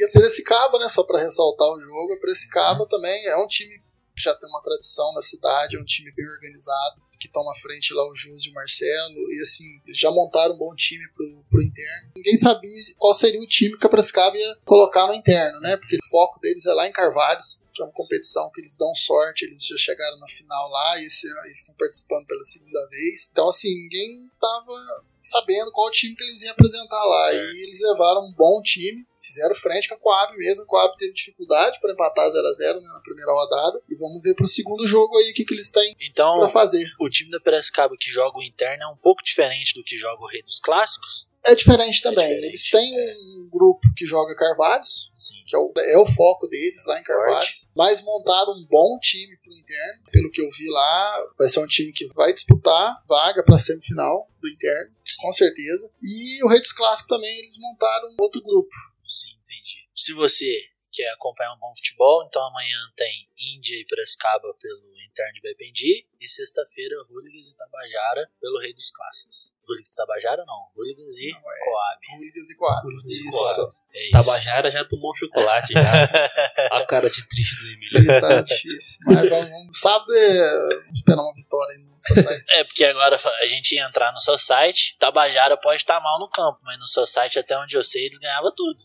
E 0.00 0.04
a 0.04 0.08
Piracicaba, 0.12 0.78
né, 0.78 0.88
só 0.88 1.02
pra 1.04 1.18
ressaltar 1.20 1.68
o 1.68 1.78
jogo, 1.80 2.14
a 2.14 2.20
Piracicaba 2.20 2.86
também 2.88 3.26
é 3.26 3.36
um 3.36 3.46
time 3.46 3.74
que 4.16 4.22
já 4.22 4.34
tem 4.34 4.48
uma 4.48 4.62
tradição 4.62 5.12
na 5.14 5.20
cidade, 5.20 5.76
é 5.76 5.80
um 5.80 5.84
time 5.84 6.10
bem 6.14 6.26
organizado, 6.26 7.02
que 7.20 7.28
toma 7.28 7.54
frente 7.56 7.92
lá 7.92 8.02
o 8.10 8.16
Jus 8.16 8.46
e 8.46 8.50
o 8.50 8.54
Marcelo, 8.54 9.30
e 9.30 9.42
assim, 9.42 9.82
já 9.94 10.10
montaram 10.10 10.54
um 10.54 10.58
bom 10.58 10.74
time 10.74 11.04
pro, 11.14 11.44
pro 11.50 11.62
interno. 11.62 12.12
Ninguém 12.16 12.36
sabia 12.38 12.94
qual 12.96 13.14
seria 13.14 13.40
o 13.40 13.46
time 13.46 13.76
que 13.76 13.86
a 13.86 13.90
Piracicaba 13.90 14.36
ia 14.36 14.56
colocar 14.64 15.06
no 15.06 15.12
interno, 15.14 15.60
né, 15.60 15.76
porque 15.76 15.96
o 15.96 16.08
foco 16.10 16.40
deles 16.40 16.64
é 16.64 16.72
lá 16.72 16.88
em 16.88 16.92
Carvalhos, 16.92 17.60
que 17.74 17.82
é 17.82 17.84
uma 17.84 17.92
competição 17.92 18.50
que 18.52 18.62
eles 18.62 18.76
dão 18.76 18.94
sorte, 18.94 19.44
eles 19.44 19.64
já 19.64 19.76
chegaram 19.76 20.18
na 20.18 20.28
final 20.28 20.68
lá 20.70 20.98
e 20.98 21.06
esse, 21.06 21.26
eles 21.44 21.58
estão 21.58 21.74
participando 21.76 22.26
pela 22.26 22.44
segunda 22.44 22.88
vez. 22.88 23.28
Então, 23.30 23.48
assim, 23.48 23.68
ninguém 23.68 24.30
tava 24.40 25.04
sabendo 25.22 25.70
qual 25.72 25.90
time 25.90 26.14
que 26.14 26.22
eles 26.22 26.42
iam 26.42 26.52
apresentar 26.52 27.02
lá. 27.04 27.30
Certo. 27.30 27.54
E 27.54 27.62
eles 27.62 27.80
levaram 27.80 28.22
um 28.22 28.32
bom 28.32 28.60
time, 28.62 29.06
fizeram 29.16 29.54
frente 29.54 29.88
com 29.88 29.94
a 29.94 29.98
Coab 29.98 30.36
mesmo. 30.36 30.64
A 30.64 30.66
Coab 30.66 30.96
teve 30.98 31.12
dificuldade 31.12 31.78
para 31.80 31.92
empatar 31.92 32.28
0 32.30 32.46
a 32.46 32.52
0 32.52 32.80
né, 32.80 32.86
na 32.86 33.00
primeira 33.00 33.32
rodada. 33.32 33.80
E 33.88 33.94
vamos 33.94 34.22
ver 34.22 34.34
pro 34.34 34.46
segundo 34.46 34.86
jogo 34.86 35.16
aí 35.18 35.30
o 35.30 35.34
que, 35.34 35.44
que 35.44 35.54
eles 35.54 35.70
têm 35.70 35.94
para 35.94 36.06
Então, 36.06 36.48
fazer. 36.50 36.86
o 36.98 37.08
time 37.08 37.30
da 37.30 37.40
Piracicaba 37.40 37.94
que 37.98 38.10
joga 38.10 38.38
o 38.38 38.42
interno 38.42 38.84
é 38.84 38.86
um 38.88 38.96
pouco 38.96 39.22
diferente 39.22 39.74
do 39.74 39.84
que 39.84 39.96
joga 39.96 40.22
o 40.22 40.26
Rei 40.26 40.42
dos 40.42 40.58
Clássicos. 40.60 41.28
É 41.44 41.54
diferente 41.54 42.02
também. 42.02 42.22
diferente, 42.26 42.46
eles 42.46 42.70
têm 42.70 42.98
é. 42.98 43.12
um 43.14 43.39
grupo 43.50 43.80
que 43.96 44.04
joga 44.04 44.34
Carvalhos, 44.34 45.10
Sim. 45.12 45.34
que 45.46 45.56
é 45.56 45.58
o, 45.58 45.72
é 45.76 45.98
o 45.98 46.06
foco 46.06 46.46
deles 46.48 46.84
lá 46.86 46.98
em 46.98 47.02
Carvalhos, 47.02 47.70
mas 47.76 48.02
montaram 48.02 48.52
um 48.52 48.66
bom 48.70 48.98
time 49.00 49.36
pro 49.38 49.52
interno. 49.52 50.04
Pelo 50.12 50.30
que 50.30 50.40
eu 50.40 50.50
vi 50.50 50.68
lá, 50.70 51.24
vai 51.38 51.48
ser 51.48 51.60
um 51.60 51.66
time 51.66 51.92
que 51.92 52.06
vai 52.14 52.32
disputar 52.32 53.02
vaga 53.08 53.42
pra 53.42 53.58
semifinal 53.58 54.28
do 54.40 54.48
interno, 54.48 54.92
com 55.20 55.32
certeza. 55.32 55.90
E 56.02 56.44
o 56.44 56.48
Rei 56.48 56.60
dos 56.60 56.72
Clássicos 56.72 57.08
também, 57.08 57.38
eles 57.38 57.58
montaram 57.58 58.14
outro 58.18 58.40
grupo. 58.42 58.74
Sim, 59.06 59.30
entendi. 59.42 59.88
Se 59.94 60.12
você 60.12 60.70
quer 60.92 61.10
acompanhar 61.12 61.54
um 61.54 61.58
bom 61.58 61.72
futebol, 61.74 62.24
então 62.26 62.42
amanhã 62.46 62.78
tem 62.96 63.28
Índia 63.56 63.76
e 63.76 63.84
Piracicaba 63.84 64.54
pelo 64.60 64.82
interno 65.10 65.32
de 65.34 65.40
Bependi 65.40 66.06
e 66.20 66.28
sexta-feira 66.28 66.96
Hooligans 67.08 67.50
e 67.50 67.56
Tabajara 67.56 68.30
pelo 68.40 68.58
Rei 68.60 68.72
dos 68.72 68.90
Clássicos. 68.90 69.52
Hooligans 69.70 69.92
e 69.92 69.96
Tabajara 69.96 70.44
não, 70.46 70.70
Hooligans 70.76 71.18
e 71.18 71.32
Não, 71.32 71.38
é. 71.38 71.64
Coab. 71.64 72.00
Hooligans 72.12 72.50
e 72.50 72.56
Coab. 72.56 72.86
Hooligans 72.86 73.14
e 73.14 73.18
Isso. 73.18 73.30
Coab. 73.30 73.72
É 73.92 74.02
isso. 74.02 74.12
Tabajara 74.12 74.70
já 74.70 74.84
tomou 74.84 75.12
um 75.12 75.14
chocolate, 75.14 75.72
já. 75.72 76.04
A 76.72 76.86
cara 76.86 77.08
de 77.08 77.28
triste 77.28 77.56
do 77.62 77.70
Emílio. 77.70 78.20
Tá 78.20 78.40
difícil. 78.42 78.98
Mas 79.06 79.28
vamos. 79.28 79.78
Sábado 79.78 80.12
é 80.12 80.68
esperar 80.92 81.22
uma 81.22 81.34
vitória 81.34 81.76
aí 81.76 81.84
no 81.84 82.00
Society. 82.00 82.44
É, 82.50 82.64
porque 82.64 82.84
agora 82.84 83.16
a 83.40 83.46
gente 83.46 83.74
ia 83.74 83.84
entrar 83.84 84.12
no 84.12 84.20
seu 84.20 84.38
site, 84.38 84.96
Tabajara 84.98 85.56
pode 85.56 85.76
estar 85.76 86.00
mal 86.00 86.18
no 86.18 86.28
campo, 86.28 86.58
mas 86.62 86.78
no 86.78 86.86
seu 86.86 87.06
site, 87.06 87.38
até 87.38 87.56
onde 87.58 87.76
eu 87.76 87.84
sei, 87.84 88.06
eles 88.06 88.18
ganhavam 88.18 88.52
tudo. 88.54 88.82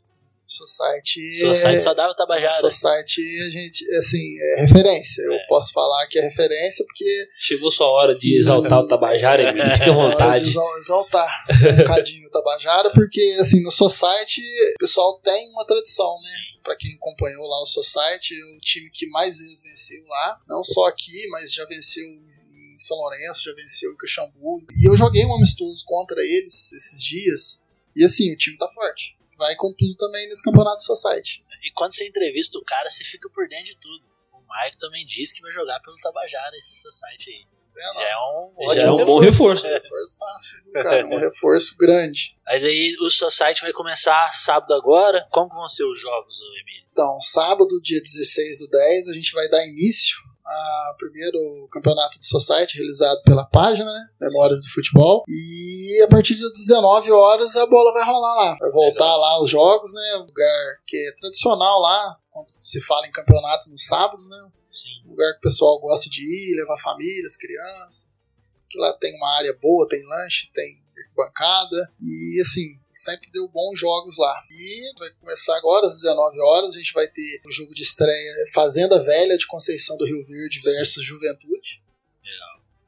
Society. 0.48 1.56
Site 1.56 1.82
só 1.82 1.94
dava 1.94 2.14
Tabajara. 2.14 2.54
Society, 2.54 3.22
a 3.22 3.50
gente, 3.52 3.96
assim, 3.98 4.38
é 4.40 4.62
referência. 4.62 5.22
Eu 5.24 5.34
É. 5.34 5.48
posso 5.48 5.72
falar 5.74 6.06
que 6.08 6.20
é 6.20 6.22
referência 6.22 6.86
porque 6.86 7.06
Chegou 7.38 7.72
sua 7.72 7.88
hora 7.88 8.18
de 8.18 8.38
exaltar 8.38 8.80
o 8.80 8.88
Tabajara, 8.88 9.42
Emílio. 9.50 9.72
Fique 9.72 9.84
à 9.90 9.94
É 9.94 9.96
hora 9.96 10.10
de 10.10 10.12
vontade. 10.12 10.50
exal- 10.50 10.78
exaltar 10.80 11.46
um 11.74 11.76
bocadinho 11.78 12.28
o 12.28 12.32
Tabajara, 12.32 12.92
porque 12.94 13.22
assim, 13.40 13.62
no 13.62 13.72
Society 13.72 14.42
o 14.76 14.80
pessoal 14.80 15.20
tem 15.20 15.50
uma 15.52 15.66
tradição, 15.66 16.06
né? 16.24 16.40
Pra 16.64 16.76
quem 16.76 16.94
acompanhou 16.96 17.46
lá 17.48 17.62
o 17.62 17.66
Society, 17.66 18.34
é 18.34 18.58
o 18.58 18.60
time 18.60 18.90
que 18.92 19.08
mais 19.10 19.38
vezes 19.38 19.62
venceu 19.62 20.04
lá, 20.08 20.40
não 20.48 20.64
só 20.64 20.86
aqui, 20.88 21.28
mas 21.30 21.54
já 21.54 21.66
venceu 21.66 22.04
em 22.04 22.76
São 22.80 22.98
Lourenço, 22.98 23.44
já 23.44 23.54
venceu 23.54 23.92
em 23.92 23.96
Caxambu. 23.98 24.64
E 24.84 24.90
eu 24.90 24.98
joguei 24.98 25.26
um 25.26 25.36
amistoso 25.36 25.84
contra 25.86 26.20
eles 26.22 26.72
esses 26.74 27.02
dias, 27.04 27.60
e 27.96 28.04
assim, 28.04 28.34
o 28.34 28.38
time 28.38 28.58
tá 28.58 28.68
forte. 28.74 29.16
Vai 29.38 29.56
com 29.56 29.74
tudo 29.74 29.96
também 29.96 30.28
nesse 30.28 30.44
campeonato 30.44 30.84
Society. 30.84 31.44
E 31.64 31.72
quando 31.72 31.94
você 31.94 32.08
entrevista 32.08 32.58
o 32.60 32.64
cara, 32.64 32.90
você 32.90 33.04
fica 33.04 33.30
por 33.30 33.48
dentro 33.48 33.66
de 33.66 33.78
tudo. 33.78 34.06
O 34.32 34.40
Mike 34.40 34.78
também 34.78 35.06
disse 35.06 35.34
que 35.34 35.42
vai 35.42 35.52
jogar 35.52 35.80
pelo 35.82 35.96
Tabajara 35.98 36.56
esse 36.58 36.92
site 36.92 37.30
aí. 37.30 37.56
É, 37.78 38.00
Já 38.00 38.10
é 38.10 38.18
um 38.18 38.56
Já 38.56 38.72
ótimo 38.72 39.00
é 39.00 39.04
um 39.04 39.06
bom 39.06 39.20
reforço. 39.20 39.68
É. 39.68 39.80
Viu, 39.80 40.74
cara, 40.74 41.06
um 41.08 41.20
reforço 41.20 41.76
grande. 41.78 42.38
Mas 42.46 42.64
aí 42.64 42.96
o 43.02 43.12
seu 43.12 43.30
site 43.30 43.62
vai 43.62 43.74
começar 43.74 44.34
sábado 44.34 44.74
agora. 44.74 45.28
Como 45.30 45.50
vão 45.50 45.68
ser 45.68 45.84
os 45.84 46.00
jogos, 46.00 46.40
Emílio? 46.62 46.88
Então, 46.92 47.20
sábado, 47.20 47.82
dia 47.82 48.02
16 48.02 48.60
do 48.60 48.70
10, 48.70 49.10
a 49.10 49.14
gente 49.14 49.32
vai 49.34 49.50
dar 49.50 49.66
início 49.66 50.16
ao 50.46 50.98
primeiro 50.98 51.68
campeonato 51.72 52.20
de 52.20 52.28
Society 52.28 52.78
realizado 52.78 53.22
pela 53.24 53.46
página, 53.46 53.92
né? 53.92 54.10
Memórias 54.22 54.64
do 54.64 54.70
Futebol. 54.70 55.24
E 55.28 56.02
a 56.04 56.08
partir 56.08 56.36
das 56.36 56.54
19 56.54 57.12
horas 57.12 57.56
a 57.56 57.66
bola 57.66 57.94
vai 57.94 58.06
rolar 58.06 58.36
lá. 58.36 58.58
Vai 58.60 58.72
voltar 58.72 59.16
lá 59.16 59.42
os 59.42 59.50
jogos, 59.50 59.94
né? 59.94 60.18
Um 60.18 60.26
lugar 60.26 60.78
que 60.86 60.98
é 60.98 61.16
tradicional 61.20 61.80
lá, 61.82 62.18
quando 62.32 62.48
se 62.48 62.80
fala 62.82 63.08
em 63.08 63.12
campeonatos 63.12 63.68
nos 63.72 63.86
sábados, 63.86 64.30
né? 64.30 64.48
Sim. 64.70 64.90
Um 65.06 65.12
lugar 65.12 65.32
que 65.34 65.40
o 65.40 65.50
pessoal 65.50 65.80
gosta 65.80 66.10
de 66.10 66.22
ir, 66.22 66.56
levar 66.58 66.78
famílias, 66.78 67.38
crianças. 67.38 68.26
Que 68.70 68.78
lá 68.78 68.94
tem 68.94 69.16
uma 69.16 69.38
área 69.38 69.58
boa, 69.62 69.88
tem 69.88 70.04
lanche, 70.06 70.52
tem 70.54 70.84
bancada. 71.16 71.92
E 72.00 72.42
assim, 72.42 72.78
sempre 72.96 73.30
deu 73.32 73.48
bons 73.48 73.80
jogos 73.80 74.18
lá. 74.18 74.44
E 74.50 74.94
vai 74.98 75.10
começar 75.20 75.56
agora 75.58 75.88
às 75.88 75.96
19 76.02 76.42
horas. 76.42 76.76
A 76.76 76.78
gente 76.78 76.94
vai 76.94 77.08
ter 77.08 77.42
o 77.46 77.52
jogo 77.52 77.74
de 77.74 77.84
estreia 77.84 78.34
Fazenda 78.54 79.04
Velha 79.04 79.38
de 79.38 79.48
Conceição 79.48 79.98
do 79.98 80.06
Rio 80.06 80.26
Verde 80.26 80.62
versus 80.62 81.04
Juventude. 81.04 81.84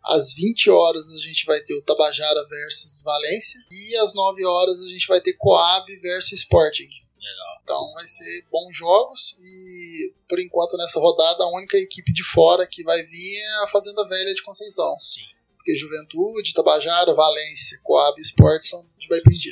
Às 0.07 0.33
20 0.33 0.69
horas 0.69 1.11
a 1.11 1.19
gente 1.19 1.45
vai 1.45 1.59
ter 1.59 1.73
o 1.73 1.83
Tabajara 1.83 2.47
versus 2.47 3.01
Valência. 3.03 3.59
E 3.69 3.95
às 3.97 4.13
9 4.13 4.45
horas 4.45 4.79
a 4.79 4.87
gente 4.87 5.05
vai 5.05 5.19
ter 5.19 5.33
Coab 5.33 5.85
versus 5.99 6.39
Sporting. 6.39 6.87
Legal. 7.19 7.59
Então 7.61 7.93
vai 7.93 8.07
ser 8.07 8.45
bons 8.49 8.77
jogos 8.77 9.35
e 9.37 10.13
por 10.29 10.39
enquanto 10.39 10.77
nessa 10.77 10.99
rodada 10.99 11.43
a 11.43 11.57
única 11.57 11.77
equipe 11.77 12.13
de 12.13 12.23
fora 12.23 12.65
que 12.65 12.83
vai 12.83 13.03
vir 13.03 13.37
é 13.41 13.63
a 13.63 13.67
Fazenda 13.67 14.07
Velha 14.07 14.33
de 14.33 14.43
Conceição. 14.43 14.97
Sim. 14.99 15.25
Porque 15.67 15.75
Juventude, 15.75 16.53
Tabajara, 16.53 17.13
Valência, 17.13 17.77
Coab 17.83 18.17
e 18.17 18.21
Sport 18.21 18.61
são 18.61 18.89
de 18.97 19.05
Baipendi. 19.09 19.51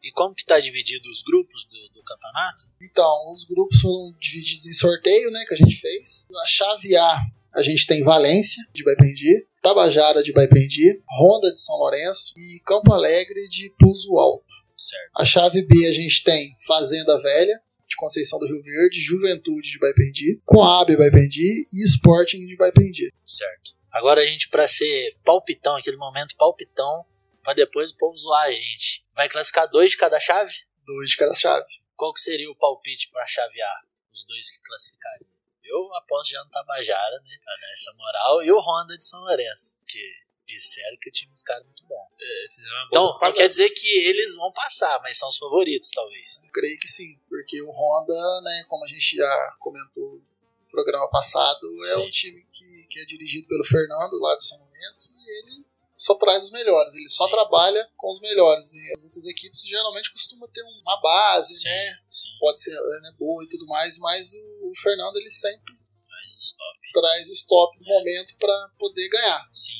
E 0.00 0.12
como 0.12 0.32
que 0.32 0.44
tá 0.44 0.60
dividido 0.60 1.10
os 1.10 1.22
grupos 1.22 1.64
do, 1.64 1.88
do 1.92 2.04
campeonato? 2.04 2.62
Então, 2.80 3.32
os 3.32 3.42
grupos 3.42 3.80
foram 3.80 4.14
divididos 4.20 4.64
em 4.68 4.74
sorteio, 4.74 5.32
né, 5.32 5.44
que 5.48 5.54
a 5.54 5.56
gente 5.56 5.74
fez. 5.80 6.24
A 6.44 6.46
chave 6.46 6.94
A, 6.96 7.20
a 7.52 7.62
gente 7.64 7.84
tem 7.84 8.04
Valência, 8.04 8.62
de 8.72 8.84
Baipendi, 8.84 9.44
Tabajara, 9.60 10.22
de 10.22 10.32
Baipendi, 10.32 11.02
Honda, 11.18 11.52
de 11.52 11.58
São 11.58 11.74
Lourenço 11.78 12.32
e 12.36 12.60
Campo 12.64 12.92
Alegre, 12.92 13.48
de 13.48 13.74
Pouso 13.76 14.16
Alto. 14.16 14.44
Certo. 14.76 15.10
A 15.16 15.24
chave 15.24 15.66
B, 15.66 15.88
a 15.88 15.92
gente 15.92 16.22
tem 16.22 16.54
Fazenda 16.64 17.20
Velha, 17.20 17.58
de 17.88 17.96
Conceição 17.96 18.38
do 18.38 18.46
Rio 18.46 18.62
Verde, 18.62 19.00
Juventude, 19.00 19.68
de 19.68 19.78
Baipendi, 19.80 20.40
Coab, 20.44 20.96
Baipendi 20.96 21.66
e 21.72 21.84
Sporting, 21.86 22.46
de 22.46 22.56
Baipendi. 22.56 23.10
Certo. 23.24 23.74
Agora 23.94 24.20
a 24.20 24.24
gente, 24.24 24.48
pra 24.48 24.66
ser 24.66 25.16
palpitão, 25.24 25.76
aquele 25.76 25.96
momento 25.96 26.36
palpitão, 26.36 27.06
pra 27.42 27.54
depois 27.54 27.92
o 27.92 27.96
povo 27.96 28.16
zoar 28.16 28.46
a 28.46 28.52
gente, 28.52 29.06
vai 29.14 29.28
classificar 29.28 29.68
dois 29.70 29.92
de 29.92 29.96
cada 29.96 30.18
chave? 30.18 30.52
Dois 30.84 31.10
de 31.10 31.16
cada 31.16 31.34
chave. 31.34 31.66
Qual 31.96 32.12
que 32.12 32.20
seria 32.20 32.50
o 32.50 32.56
palpite 32.56 33.08
pra 33.10 33.24
chave 33.26 33.62
A? 33.62 33.80
Os 34.12 34.24
dois 34.24 34.50
que 34.50 34.60
classificariam. 34.62 35.30
Eu 35.62 35.94
aposto 35.94 36.32
já 36.32 36.44
no 36.44 36.50
Tabajara, 36.50 37.20
né? 37.20 37.38
Pra 37.42 37.54
dar 37.54 37.72
essa 37.72 37.92
moral. 37.94 38.42
E 38.42 38.52
o 38.52 38.58
Honda 38.58 38.98
de 38.98 39.06
São 39.06 39.20
Lourenço. 39.20 39.78
Que 39.86 40.24
disseram 40.46 40.96
que 41.00 41.08
o 41.08 41.12
time 41.12 41.32
dos 41.32 41.42
caras 41.42 41.62
é 41.62 41.66
muito 41.66 41.82
bom. 41.84 41.94
Boa 41.94 42.86
Então, 42.88 43.18
não 43.20 43.32
quer 43.32 43.48
dizer 43.48 43.70
que 43.70 43.88
eles 43.88 44.34
vão 44.36 44.52
passar, 44.52 45.00
mas 45.02 45.18
são 45.18 45.28
os 45.28 45.38
favoritos, 45.38 45.90
talvez. 45.90 46.42
Eu 46.44 46.50
creio 46.50 46.78
que 46.78 46.88
sim, 46.88 47.18
porque 47.28 47.62
o 47.62 47.70
Honda, 47.70 48.42
né, 48.42 48.64
como 48.68 48.84
a 48.84 48.88
gente 48.88 49.16
já 49.16 49.56
comentou 49.58 50.16
no 50.16 50.68
programa 50.70 51.08
passado, 51.10 51.60
é 51.84 51.94
Sim. 51.94 52.06
um 52.06 52.10
time 52.10 52.46
que, 52.52 52.73
que 52.88 53.00
é 53.00 53.04
dirigido 53.04 53.46
pelo 53.48 53.64
Fernando, 53.64 54.18
lá 54.18 54.34
de 54.36 54.46
São 54.46 54.58
Lourenço, 54.58 55.10
e 55.12 55.38
ele 55.38 55.66
só 55.96 56.14
traz 56.16 56.44
os 56.44 56.50
melhores, 56.50 56.94
ele 56.94 57.08
só 57.08 57.24
Sim. 57.24 57.30
trabalha 57.30 57.88
com 57.96 58.12
os 58.12 58.20
melhores. 58.20 58.72
E 58.74 58.92
as 58.94 59.04
outras 59.04 59.26
equipes 59.26 59.62
geralmente 59.62 60.12
costumam 60.12 60.48
ter 60.50 60.62
uma 60.62 61.00
base, 61.00 61.54
né? 61.64 61.98
Sim. 62.08 62.28
Pode 62.40 62.60
ser 62.60 62.72
né, 62.72 63.12
boa 63.18 63.42
e 63.44 63.48
tudo 63.48 63.66
mais, 63.66 63.98
mas 63.98 64.32
o, 64.34 64.70
o 64.70 64.72
Fernando 64.76 65.16
ele 65.16 65.30
sempre 65.30 65.72
Traz 66.02 66.36
os 66.36 66.52
top. 66.52 66.78
traz 66.92 67.30
os 67.30 67.42
top 67.44 67.78
no 67.80 67.86
momento 67.86 68.36
para 68.38 68.68
poder 68.78 69.08
ganhar. 69.08 69.48
Sim. 69.52 69.72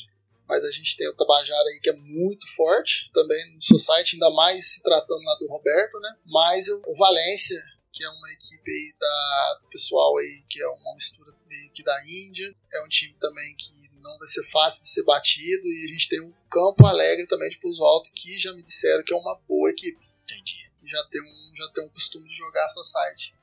Mas 0.47 0.63
a 0.63 0.71
gente 0.71 0.95
tem 0.95 1.07
o 1.09 1.15
Tabajara 1.15 1.69
aí 1.69 1.79
que 1.81 1.89
é 1.89 1.93
muito 1.93 2.47
forte, 2.55 3.11
também 3.11 3.55
no 3.55 3.61
Society, 3.61 4.15
ainda 4.15 4.29
mais 4.31 4.73
se 4.73 4.81
tratando 4.83 5.23
lá 5.23 5.35
do 5.39 5.47
Roberto, 5.47 5.99
né? 5.99 6.17
Mas 6.25 6.67
o 6.69 6.81
o 6.85 6.95
Valência, 6.95 7.59
que 7.91 8.03
é 8.03 8.09
uma 8.09 8.31
equipe 8.31 8.71
aí 8.71 8.95
da 8.99 9.59
do 9.61 9.69
pessoal 9.69 10.17
aí, 10.17 10.45
que 10.49 10.61
é 10.61 10.67
uma 10.67 10.93
mistura 10.95 11.24
meio 11.55 11.71
que 11.71 11.83
da 11.83 12.03
Índia. 12.05 12.53
É 12.73 12.83
um 12.83 12.87
time 12.87 13.15
também 13.19 13.55
que 13.55 13.89
não 13.99 14.17
vai 14.17 14.27
ser 14.27 14.43
fácil 14.43 14.83
de 14.83 14.89
ser 14.89 15.03
batido. 15.03 15.67
E 15.67 15.85
a 15.85 15.87
gente 15.89 16.09
tem 16.09 16.21
um 16.21 16.33
Campo 16.49 16.85
Alegre 16.85 17.27
também 17.27 17.49
de 17.49 17.59
Pouso 17.59 17.83
Alto, 17.83 18.11
que 18.13 18.37
já 18.37 18.53
me 18.53 18.63
disseram 18.63 19.03
que 19.03 19.13
é 19.13 19.17
uma 19.17 19.39
boa 19.47 19.69
equipe. 19.69 19.99
Entendi. 20.23 20.69
Já 20.85 21.03
tem 21.05 21.21
um, 21.21 21.55
já 21.57 21.71
tem 21.73 21.85
um 21.85 21.89
costume 21.89 22.29
de 22.29 22.35
jogar 22.35 22.65
a 22.65 22.69
Society. 22.69 23.33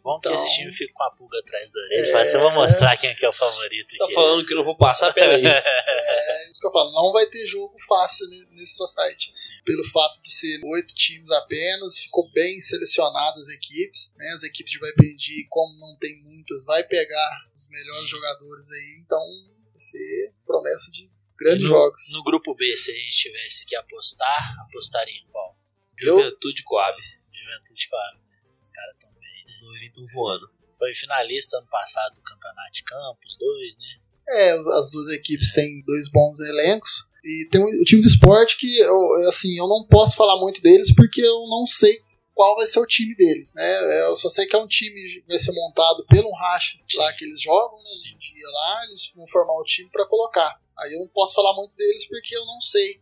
É 0.00 0.02
bom 0.02 0.18
que 0.18 0.28
Então- 0.30 0.44
esse 0.44 0.54
time 0.56 0.72
fica 0.72 0.92
com 0.94 1.02
a 1.04 1.10
pulga 1.10 1.38
atrás 1.40 1.70
da 1.70 1.80
orelha. 1.80 2.06
É. 2.06 2.08
Fala 2.10 2.22
assim, 2.22 2.36
eu 2.36 2.40
vou 2.40 2.50
mostrar 2.52 2.96
quem 2.96 3.10
é 3.10 3.14
que 3.14 3.24
é 3.24 3.28
o 3.28 3.32
favorito 3.32 3.86
Tá 3.98 4.04
aqui. 4.06 4.14
falando 4.14 4.46
que 4.46 4.52
eu 4.54 4.56
não 4.56 4.64
vou 4.64 4.76
passar? 4.76 5.12
Pera 5.12 5.34
aí. 5.36 5.42
É 6.40 6.50
isso 6.50 6.60
que 6.60 6.66
eu 6.66 6.72
falo, 6.72 6.90
não 6.92 7.12
vai 7.12 7.26
ter 7.26 7.46
jogo 7.46 7.76
fácil 7.86 8.26
ne- 8.28 8.46
nesse 8.52 8.74
Society. 8.76 9.30
Sim. 9.32 9.52
Pelo 9.64 9.84
fato 9.84 10.20
de 10.22 10.30
ser 10.32 10.58
oito 10.64 10.94
times 10.94 11.30
apenas, 11.30 11.98
ficou 11.98 12.28
bem 12.32 12.60
selecionadas 12.60 13.48
as 13.48 13.54
equipes. 13.54 14.12
Né? 14.16 14.26
As 14.34 14.42
equipes 14.42 14.72
de 14.72 14.78
vai 14.78 14.90
pedir, 14.94 15.46
como 15.48 15.78
não 15.78 15.96
tem 15.98 16.10
muitas, 16.24 16.64
vai 16.64 16.82
pegar 16.84 17.30
os 17.54 17.68
melhores 17.68 18.06
Sim. 18.06 18.10
jogadores 18.16 18.70
aí. 18.70 19.00
Então 19.04 19.20
vai 19.20 19.80
ser 19.80 20.34
promessa 20.46 20.90
de 20.90 21.08
grandes 21.38 21.62
no, 21.62 21.68
jogos. 21.68 22.02
No 22.12 22.22
grupo 22.24 22.54
B, 22.54 22.76
se 22.76 22.90
a 22.90 22.94
gente 22.94 23.16
tivesse 23.16 23.66
que 23.66 23.76
apostar, 23.76 24.56
apostaria 24.66 25.14
em 25.14 25.26
qual? 25.30 25.56
Juventude 25.98 26.62
Coab. 26.64 26.96
Juventude 27.32 27.88
Coab. 27.88 28.18
Os 28.58 28.70
caras 28.70 28.94
estão 28.94 29.12
bem. 29.50 29.58
Os 29.58 29.62
novinhos 29.62 29.86
estão 29.86 30.06
voando. 30.14 30.50
Foi 30.76 30.94
finalista 30.94 31.58
ano 31.58 31.66
passado 31.68 32.14
do 32.14 32.22
Campeonato 32.22 32.72
de 32.72 32.84
Campos, 32.84 33.36
dois, 33.38 33.76
né? 33.76 34.00
É, 34.28 34.50
as 34.52 34.90
duas 34.90 35.08
equipes 35.08 35.52
têm 35.52 35.82
dois 35.84 36.08
bons 36.08 36.38
elencos. 36.40 37.04
E 37.24 37.48
tem 37.50 37.60
o, 37.62 37.84
time 37.84 38.00
do 38.00 38.08
esporte 38.08 38.56
que, 38.56 38.78
eu, 38.78 39.28
assim, 39.28 39.58
eu 39.58 39.68
não 39.68 39.84
posso 39.86 40.16
falar 40.16 40.40
muito 40.40 40.62
deles 40.62 40.94
porque 40.94 41.20
eu 41.20 41.46
não 41.48 41.66
sei 41.66 42.00
qual 42.32 42.56
vai 42.56 42.66
ser 42.66 42.80
o 42.80 42.86
time 42.86 43.14
deles, 43.14 43.52
né? 43.54 44.02
Eu 44.08 44.16
só 44.16 44.28
sei 44.30 44.46
que 44.46 44.56
é 44.56 44.58
um 44.58 44.68
time 44.68 45.06
que 45.06 45.24
vai 45.28 45.38
ser 45.38 45.52
montado 45.52 46.06
pelo 46.06 46.32
racha 46.32 46.78
lá 46.94 47.12
que 47.12 47.24
eles 47.24 47.42
jogam, 47.42 47.76
né? 47.78 47.90
Sim. 47.90 48.16
Dia 48.16 48.48
lá, 48.54 48.84
eles 48.86 49.12
vão 49.14 49.26
formar 49.26 49.52
o 49.60 49.64
time 49.64 49.90
para 49.90 50.06
colocar. 50.06 50.58
Aí 50.78 50.94
eu 50.94 51.00
não 51.00 51.08
posso 51.08 51.34
falar 51.34 51.54
muito 51.56 51.76
deles 51.76 52.08
porque 52.08 52.34
eu 52.34 52.46
não 52.46 52.60
sei 52.62 52.98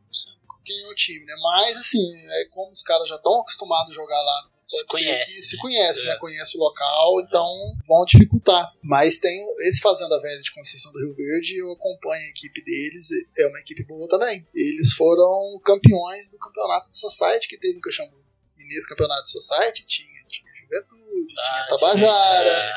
quem 0.69 0.83
é 0.83 0.89
o 0.89 0.95
time, 0.95 1.25
né? 1.25 1.35
Mas, 1.41 1.79
assim, 1.79 2.05
é 2.31 2.45
como 2.51 2.71
os 2.71 2.83
caras 2.83 3.09
já 3.09 3.17
estão 3.17 3.41
acostumados 3.41 3.93
a 3.93 3.95
jogar 3.95 4.21
lá. 4.21 4.48
Se 4.69 4.77
ser 4.79 4.85
conhece, 4.87 5.41
que 5.41 5.47
Se 5.47 5.57
né? 5.57 5.63
conhece, 5.63 6.03
É. 6.03 6.05
né? 6.09 6.17
Conhece 6.17 6.57
o 6.59 6.61
local, 6.61 7.21
então 7.23 7.47
vão 7.89 8.05
dificultar. 8.05 8.71
Mas 8.85 9.19
tem 9.19 9.41
esse 9.61 9.81
Fazenda 9.81 10.21
Velha 10.21 10.43
de 10.43 10.53
Conceição 10.53 10.93
do 10.93 10.99
Rio 10.99 11.15
Verde, 11.17 11.57
eu 11.57 11.73
acompanho 11.73 12.23
a 12.23 12.29
equipe 12.29 12.63
deles, 12.63 13.09
é 13.39 13.47
uma 13.47 13.59
equipe 13.61 13.83
boa 13.85 14.07
também. 14.09 14.47
Eles 14.55 14.93
foram 14.93 15.59
campeões 15.65 16.31
do 16.31 16.39
campeonato 16.39 16.91
de 16.91 16.97
Society 16.99 17.49
que 17.49 17.57
teve 17.59 17.79
em 17.79 17.81
Caxambu. 17.81 18.19
E 18.59 18.65
nesse 18.65 18.87
campeonato 18.89 19.23
de 19.23 19.31
Society 19.31 19.87
tinha, 19.87 20.09
tinha 20.29 20.51
Juventude, 20.55 21.35
Ah, 21.39 21.43
tinha 21.67 21.79
Tabajara. 21.79 22.51
É, 22.51 22.73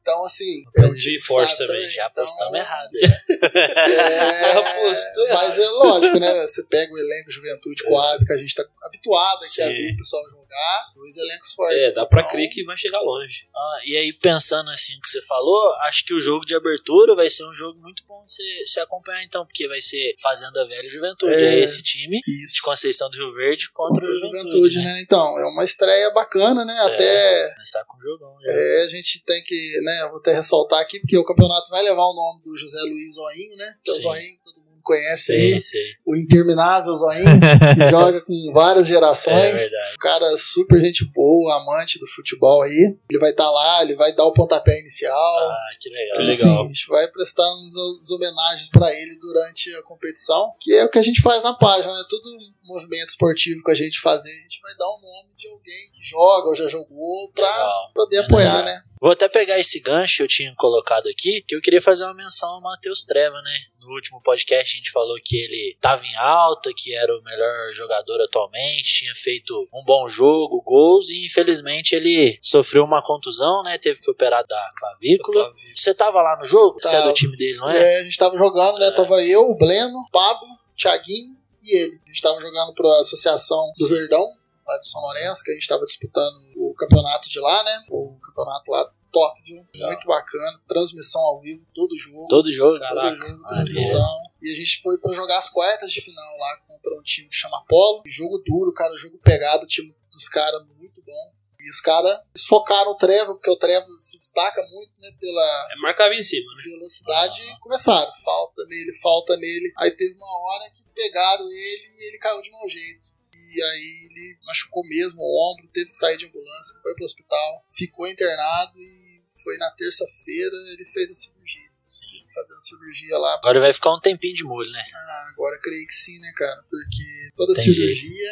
então, 0.00 0.24
assim. 0.24 0.62
É 0.76 0.82
um 0.82 0.92
time 0.94 1.16
que 1.16 1.20
forte 1.24 1.56
também, 1.56 1.80
já 1.88 2.06
então, 2.06 2.22
apostamos 2.22 2.58
errado. 2.60 2.90
é, 3.54 4.50
Apostou 4.52 5.26
errado. 5.26 5.48
Mas 5.48 5.58
é 5.58 5.68
lógico, 5.70 6.18
né? 6.20 6.42
Você 6.46 6.62
pega 6.64 6.92
o 6.92 6.98
elenco 6.98 7.30
Juventude 7.30 7.82
Coab, 7.84 8.24
que 8.24 8.32
a 8.32 8.36
gente 8.36 8.54
tá 8.54 8.64
habituado 8.82 9.44
aqui 9.44 9.62
a 9.62 9.68
ver 9.68 9.92
o 9.94 9.96
pessoal 9.96 10.22
jogar, 10.54 10.92
dois 10.94 11.16
elencos 11.16 11.52
fortes. 11.52 11.88
É, 11.88 11.92
dá 11.92 12.06
pra 12.06 12.20
Então, 12.20 12.30
crer 12.32 12.48
que 12.48 12.64
vai 12.64 12.76
chegar 12.76 13.00
longe. 13.00 13.46
Ah, 13.54 13.78
e 13.84 13.96
aí, 13.96 14.12
pensando 14.12 14.70
assim 14.70 14.96
o 14.96 15.00
que 15.00 15.08
você 15.08 15.22
falou, 15.22 15.74
acho 15.82 16.04
que 16.04 16.14
o 16.14 16.20
jogo 16.20 16.44
de 16.44 16.54
abertura 16.54 17.14
vai 17.14 17.28
ser 17.28 17.44
um 17.44 17.52
jogo 17.52 17.80
muito 17.80 18.04
bom 18.06 18.24
de 18.24 18.32
você, 18.32 18.66
você 18.66 18.80
acompanhar, 18.80 19.22
então, 19.24 19.44
porque 19.44 19.66
vai 19.68 19.80
ser 19.80 20.14
Fazenda 20.20 20.66
Velha 20.66 20.86
e 20.86 20.90
Juventude. 20.90 21.32
É. 21.32 21.54
É, 21.54 21.58
esse 21.60 21.82
time 21.82 22.20
Isso. 22.26 22.54
de 22.56 22.62
Conceição 22.62 23.10
do 23.10 23.16
Rio 23.16 23.34
Verde 23.34 23.70
contra, 23.72 24.00
Contra 24.00 24.08
o 24.08 24.16
a 24.16 24.26
Juventude. 24.26 24.52
Juventude, 24.52 24.78
né? 24.78 24.84
né? 24.84 25.00
Então, 25.02 25.38
é 25.38 25.44
uma 25.44 25.64
estreia 25.64 26.10
bacana, 26.10 26.64
né? 26.64 26.78
Até 26.80 27.54
Mas 27.56 27.70
tá 27.70 27.84
com 27.84 27.96
o 27.96 28.00
jogão 28.00 28.36
já. 28.42 28.50
é, 28.52 28.84
a 28.84 28.88
gente 28.88 29.22
tem 29.24 29.42
que, 29.42 29.80
né? 29.82 30.02
eu 30.02 30.10
Vou 30.10 30.18
até 30.20 30.32
ressaltar 30.32 30.80
aqui, 30.80 31.00
porque 31.00 31.16
o 31.18 31.24
campeonato 31.24 31.68
vai 31.70 31.82
levar 31.82 32.02
o 32.04 32.14
nome 32.14 32.42
do 32.42 32.56
José 32.56 32.78
Luiz 32.82 33.14
Zoinho, 33.14 33.56
né? 33.56 33.74
Que 33.84 33.90
é 33.90 33.94
o. 33.94 33.96
Zoinho 33.96 34.38
conhece 34.84 35.24
sei, 35.32 35.54
aí. 35.54 35.62
sei. 35.62 35.82
O 36.06 36.14
interminável 36.14 36.94
Zoinho, 36.94 37.40
que 37.74 37.90
joga 37.90 38.20
com 38.20 38.52
várias 38.52 38.86
É 38.86 38.90
gerações. 38.90 39.60
verdade. 39.62 39.94
Um 39.94 39.98
cara 40.00 40.38
super 40.38 40.80
gente 40.80 41.04
boa, 41.12 41.56
amante 41.62 41.98
do 41.98 42.06
futebol 42.06 42.62
aí. 42.62 42.96
Ele 43.10 43.18
vai 43.18 43.30
estar 43.30 43.50
lá, 43.50 43.82
ele 43.82 43.96
vai 43.96 44.12
dar 44.12 44.24
o 44.24 44.32
pontapé 44.32 44.78
inicial. 44.80 45.12
Ah, 45.16 45.56
que 45.80 45.88
legal. 45.90 46.16
Que 46.16 46.22
Então, 46.22 46.26
legal. 46.26 46.54
assim, 46.58 46.64
a 46.64 46.66
gente 46.68 46.86
vai 46.88 47.08
prestar 47.08 47.50
uns, 47.54 48.10
homenagens 48.12 48.68
pra 48.70 48.92
ele 48.92 49.18
durante 49.18 49.74
a 49.74 49.82
competição, 49.82 50.52
que 50.60 50.72
é 50.74 50.84
o 50.84 50.90
que 50.90 50.98
a 50.98 51.02
gente 51.02 51.20
faz 51.22 51.42
na 51.42 51.54
página, 51.54 51.92
né? 51.92 52.02
Todo 52.08 52.22
movimento 52.64 53.08
esportivo 53.08 53.62
que 53.64 53.70
a 53.72 53.74
gente 53.74 54.00
fazer, 54.00 54.30
a 54.30 54.42
gente 54.42 54.60
vai 54.62 54.76
dar 54.76 54.86
o 54.86 55.00
nome 55.00 55.34
de 55.36 55.48
alguém 55.48 55.90
que 55.94 56.02
joga 56.02 56.48
ou 56.48 56.54
já 56.54 56.66
jogou 56.68 57.30
pra 57.34 57.44
Legal. 57.50 57.92
poder 57.94 58.18
Homenagear. 58.20 58.50
apoiar, 58.58 58.64
né? 58.64 58.82
Vou 59.04 59.12
até 59.12 59.28
pegar 59.28 59.58
esse 59.58 59.80
gancho 59.80 60.16
que 60.16 60.22
eu 60.22 60.28
tinha 60.28 60.54
colocado 60.56 61.08
aqui, 61.08 61.42
que 61.42 61.54
eu 61.54 61.60
queria 61.60 61.82
fazer 61.82 62.04
uma 62.04 62.14
menção 62.14 62.48
ao 62.48 62.62
Matheus 62.62 63.04
Treva, 63.04 63.36
né? 63.42 63.54
No 63.78 63.88
último 63.92 64.18
podcast 64.22 64.72
a 64.72 64.76
gente 64.78 64.90
falou 64.90 65.14
que 65.22 65.36
ele 65.36 65.76
tava 65.78 66.06
em 66.06 66.16
alta, 66.16 66.70
que 66.74 66.94
era 66.94 67.14
o 67.14 67.22
melhor 67.22 67.70
jogador 67.74 68.18
atualmente, 68.22 69.00
tinha 69.00 69.14
feito 69.14 69.68
um 69.74 69.84
bom 69.84 70.08
jogo, 70.08 70.62
gols, 70.62 71.10
e 71.10 71.26
infelizmente 71.26 71.94
ele 71.94 72.38
sofreu 72.40 72.82
uma 72.82 73.02
contusão, 73.02 73.62
né? 73.62 73.76
Teve 73.76 74.00
que 74.00 74.10
operar 74.10 74.42
da 74.46 74.68
clavícula. 74.74 75.52
Você 75.74 75.92
tava 75.92 76.22
lá 76.22 76.38
no 76.38 76.46
jogo? 76.46 76.80
Você 76.80 76.88
é 76.88 77.00
Tava. 77.00 77.08
do 77.08 77.12
time 77.12 77.36
dele, 77.36 77.58
não 77.58 77.68
é? 77.68 77.96
É, 77.96 78.00
a 78.00 78.04
gente 78.04 78.16
tava 78.16 78.38
jogando, 78.38 78.78
né? 78.78 78.90
Tava 78.92 79.22
eu, 79.22 79.50
o 79.50 79.54
Bleno, 79.54 79.98
o 79.98 80.10
Pablo, 80.10 80.48
o 80.48 80.76
Thiaguinho 80.80 81.36
e 81.60 81.76
ele. 81.76 82.00
A 82.06 82.08
gente 82.08 82.22
tava 82.22 82.40
jogando 82.40 82.72
pra 82.72 82.88
Associação 83.00 83.70
do. 83.76 83.86
Verdão, 83.86 84.26
lá 84.66 84.78
de 84.78 84.88
São 84.88 85.02
Lourenço, 85.02 85.44
que 85.44 85.50
a 85.50 85.54
gente 85.54 85.68
tava 85.68 85.84
disputando 85.84 86.53
o 86.74 86.76
campeonato 86.76 87.28
de 87.28 87.40
lá, 87.40 87.62
né? 87.62 87.84
O 87.88 88.18
campeonato 88.20 88.70
lá 88.70 88.92
top, 89.12 89.40
viu? 89.44 89.64
Muito 89.86 90.06
bacana. 90.08 90.60
Transmissão 90.66 91.20
ao 91.22 91.40
vivo, 91.40 91.64
todo 91.72 91.96
jogo. 91.96 92.26
Todo 92.28 92.50
jogo. 92.50 92.78
Caraca. 92.80 93.16
todo 93.16 93.26
jogo, 93.28 93.42
Ah, 93.44 93.48
transmissão. 93.48 94.16
E 94.42 94.52
a 94.52 94.56
gente 94.56 94.82
foi 94.82 94.98
pra 94.98 95.12
jogar 95.12 95.38
as 95.38 95.48
quartas 95.48 95.92
de 95.92 96.00
final 96.00 96.38
lá 96.38 96.58
contra 96.66 96.94
um 96.98 97.02
time 97.02 97.28
que 97.28 97.36
chama 97.36 97.58
Apolo. 97.58 98.02
Jogo 98.06 98.42
duro, 98.44 98.72
cara, 98.74 98.96
jogo 98.98 99.18
pegado, 99.18 99.64
o 99.64 99.68
time 99.68 99.94
dos 100.12 100.28
caras 100.28 100.66
muito 100.76 101.00
bom. 101.00 101.32
E 101.60 101.70
os 101.70 101.80
caras 101.80 102.10
eles 102.34 102.44
focaram 102.46 102.90
o 102.90 102.96
Trevor, 102.96 103.36
porque 103.36 103.50
o 103.50 103.56
Trevor 103.56 103.88
se 103.98 104.18
destaca 104.18 104.60
muito, 104.68 105.00
né, 105.00 105.10
pela 105.18 105.68
É 105.72 105.76
marcava 105.80 106.12
em 106.14 106.22
cima, 106.22 106.44
né? 106.56 106.62
velocidade 106.62 107.40
e 107.42 107.58
começaram. 107.60 108.12
Falta 108.22 108.62
nele, 108.66 108.98
falta 109.00 109.36
nele. 109.36 109.72
Aí 109.78 109.90
teve 109.92 110.14
uma 110.14 110.26
hora 110.26 110.70
que 110.70 110.84
pegaram 110.94 111.44
ele 111.48 111.94
e 111.96 112.08
ele 112.08 112.18
caiu 112.18 112.42
de 112.42 112.50
mau 112.50 112.68
jeito. 112.68 113.13
E 113.34 113.62
aí 113.62 114.08
ele 114.10 114.38
machucou 114.44 114.86
mesmo 114.86 115.20
o 115.20 115.52
ombro, 115.52 115.68
teve 115.72 115.90
que 115.90 115.96
sair 115.96 116.16
de 116.16 116.26
ambulância, 116.26 116.78
foi 116.82 116.94
pro 116.94 117.04
hospital, 117.04 117.66
ficou 117.70 118.06
internado 118.06 118.78
e 118.78 119.22
foi 119.42 119.56
na 119.58 119.70
terça-feira 119.72 120.56
ele 120.72 120.84
fez 120.86 121.10
a 121.10 121.14
cirurgia. 121.14 121.70
Sim. 121.86 122.06
Fazendo 122.34 122.60
cirurgia 122.62 123.18
lá. 123.18 123.34
Agora 123.34 123.60
vai 123.60 123.72
ficar 123.72 123.94
um 123.94 124.00
tempinho 124.00 124.34
de 124.34 124.44
molho, 124.44 124.70
né? 124.70 124.84
Ah, 124.92 125.28
agora 125.32 125.58
creio 125.60 125.86
que 125.86 125.92
sim, 125.92 126.18
né, 126.20 126.32
cara? 126.36 126.64
Porque 126.68 127.30
toda 127.36 127.54
Tem 127.54 127.64
cirurgia 127.64 128.30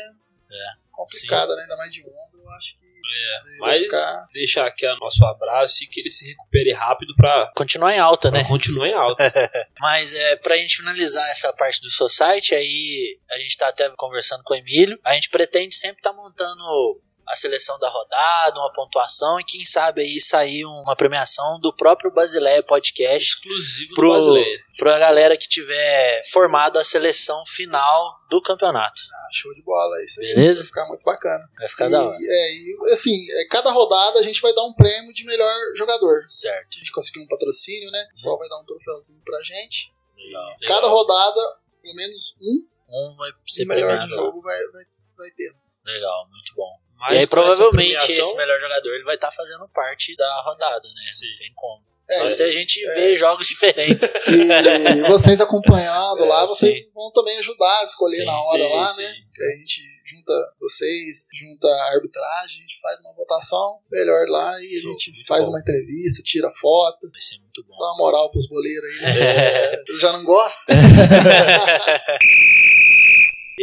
É, 0.51 0.65
complicada, 0.91 1.55
né? 1.55 1.63
Ainda 1.63 1.77
mais 1.77 1.93
de 1.93 2.01
ombro, 2.03 2.41
eu 2.41 2.51
acho 2.51 2.79
que 2.79 2.87
É, 3.05 3.59
mas 3.61 3.83
ficar. 3.83 4.27
deixar 4.33 4.67
aqui 4.67 4.87
o 4.87 4.97
nosso 4.97 5.25
abraço 5.27 5.83
e 5.83 5.87
que 5.87 6.01
ele 6.01 6.11
se 6.11 6.27
recupere 6.27 6.73
rápido 6.73 7.15
pra, 7.17 7.51
Continuar 7.57 7.95
em 7.95 7.99
alta, 7.99 8.31
né? 8.31 8.45
continuar 8.45 8.89
em 8.89 8.95
alta. 8.95 9.33
Mas 9.81 10.15
é, 10.15 10.37
pra 10.37 10.57
gente 10.57 10.77
finalizar 10.77 11.29
essa 11.31 11.53
parte 11.53 11.81
do 11.81 11.91
Society, 11.91 12.55
aí 12.55 13.19
a 13.31 13.39
gente 13.39 13.57
tá 13.57 13.69
até 13.69 13.89
conversando 13.97 14.43
com 14.45 14.55
o 14.55 14.57
Emílio, 14.57 14.99
a 15.05 15.15
gente 15.15 15.29
pretende 15.31 15.75
sempre 15.75 15.99
estar 15.99 16.13
montando 16.13 16.63
a 17.29 17.37
seleção 17.37 17.79
da 17.79 17.89
rodada, 17.89 18.59
uma 18.59 18.73
pontuação 18.73 19.39
e 19.41 19.45
quem 19.45 19.65
sabe 19.65 20.03
aí 20.03 20.21
sair 20.21 20.65
uma 20.65 20.95
premiação 20.97 21.59
do 21.61 21.73
próprio 21.75 22.13
Basileia 22.13 22.63
Podcast 22.63 23.29
Exclusivo 23.29 23.95
Pro- 23.95 24.09
do 24.09 24.15
brasileiro. 24.83 24.99
pra 24.99 24.99
galera 24.99 25.37
que 25.37 25.49
tiver 25.49 26.23
formado 26.31 26.79
a 26.79 26.85
seleção 26.85 27.45
final 27.47 28.15
do 28.29 28.41
campeonato. 28.43 29.01
Ah, 29.15 29.29
show 29.33 29.55
de 29.55 29.63
bola, 29.63 30.03
isso 30.05 30.21
aí 30.21 30.35
Beleza? 30.35 30.61
vai 30.61 30.67
ficar 30.67 30.87
muito 30.89 31.03
bacana. 31.05 31.49
Vai 31.59 31.69
ficar 31.69 31.87
e, 31.89 31.91
da 31.91 32.03
hora. 32.05 32.17
É, 32.21 32.53
e 32.55 32.77
assim, 32.93 33.27
é, 33.33 33.45
cada 33.49 33.71
rodada 33.71 34.19
a 34.19 34.23
gente 34.23 34.41
vai 34.41 34.55
dar 34.55 34.65
um 34.65 34.75
prêmio 34.75 35.13
de 35.13 35.25
melhor 35.25 35.55
jogador. 35.77 36.25
Certo. 36.27 36.69
A 36.75 36.79
gente 36.79 36.93
conseguiu 36.93 37.23
um 37.23 37.29
patrocínio, 37.29 37.91
né? 37.91 38.05
O 38.09 38.13
pessoal 38.13 38.39
vai 38.39 38.49
dar 38.49 38.61
um 38.61 38.65
troféuzinho 38.65 39.23
pra 39.25 39.43
gente. 39.43 39.93
Legal. 40.17 40.57
E 40.61 40.67
cada 40.67 40.87
rodada, 40.89 41.41
pelo 41.83 41.95
menos 41.95 42.35
um 42.41 42.67
Um 42.89 43.17
vai 43.17 43.31
ser 43.47 43.65
melhor 43.65 43.89
premiado. 43.89 44.13
jogo 44.15 44.41
vai, 44.43 44.59
vai, 44.69 44.85
vai 45.17 45.31
ter. 45.31 45.53
Legal, 45.85 46.29
muito 46.31 46.55
bom. 46.55 46.79
Mas 46.97 47.17
e 47.17 47.19
aí 47.21 47.27
provavelmente 47.27 47.97
premiação- 47.97 48.25
esse 48.25 48.37
melhor 48.37 48.61
jogador 48.61 48.95
ele 48.95 49.03
vai 49.05 49.17
estar 49.17 49.33
fazendo 49.33 49.69
parte 49.71 50.15
da 50.15 50.43
rodada, 50.43 50.87
né? 50.89 51.11
Sim. 51.11 51.29
Não 51.31 51.37
tem 51.37 51.53
como. 51.57 51.92
É, 52.13 52.21
Só 52.25 52.31
se 52.31 52.43
a 52.43 52.51
gente 52.51 52.81
vê 52.95 53.17
jogos 53.17 53.47
diferentes. 53.47 54.13
E 54.29 55.03
vocês 55.09 55.41
acompanhando 55.41 56.23
É, 56.25 56.27
lá, 56.27 56.47
vocês 56.47 56.79
sim. 56.79 56.91
vão 56.95 57.11
também 57.13 57.39
ajudar 57.39 57.81
a 57.81 57.85
escolher 57.85 58.17
Sim, 58.17 58.25
na 58.27 58.33
hora 58.33 58.63
sim, 58.63 58.71
lá, 58.71 58.97
né? 58.97 59.15
A 59.41 59.57
gente 59.59 59.83
junta 60.05 60.33
vocês, 60.61 61.25
junta 61.33 61.67
a 61.69 61.95
arbitragem, 61.95 62.59
a 62.59 62.63
gente 62.63 62.81
faz 62.83 63.01
uma 63.01 63.15
votação 63.15 63.79
melhor 63.91 64.27
lá 64.29 64.53
e 64.61 64.77
a 64.77 64.81
Show, 64.83 64.91
gente 64.93 65.11
muito 65.13 65.27
faz 65.27 65.45
bom. 65.45 65.51
uma 65.51 65.61
entrevista, 65.61 66.23
tira 66.23 66.51
foto, 66.61 67.09
Vai 67.11 67.21
ser 67.21 67.39
muito 67.39 67.65
bom. 67.65 67.77
dá 67.79 67.87
uma 67.93 67.97
moral 67.99 68.31
pros 68.31 68.47
boleiros 68.47 68.89
aí. 69.03 69.15
Né? 69.15 69.73
Eles 69.89 70.01
já 70.01 70.13
não 70.13 70.25
gostam? 70.25 70.77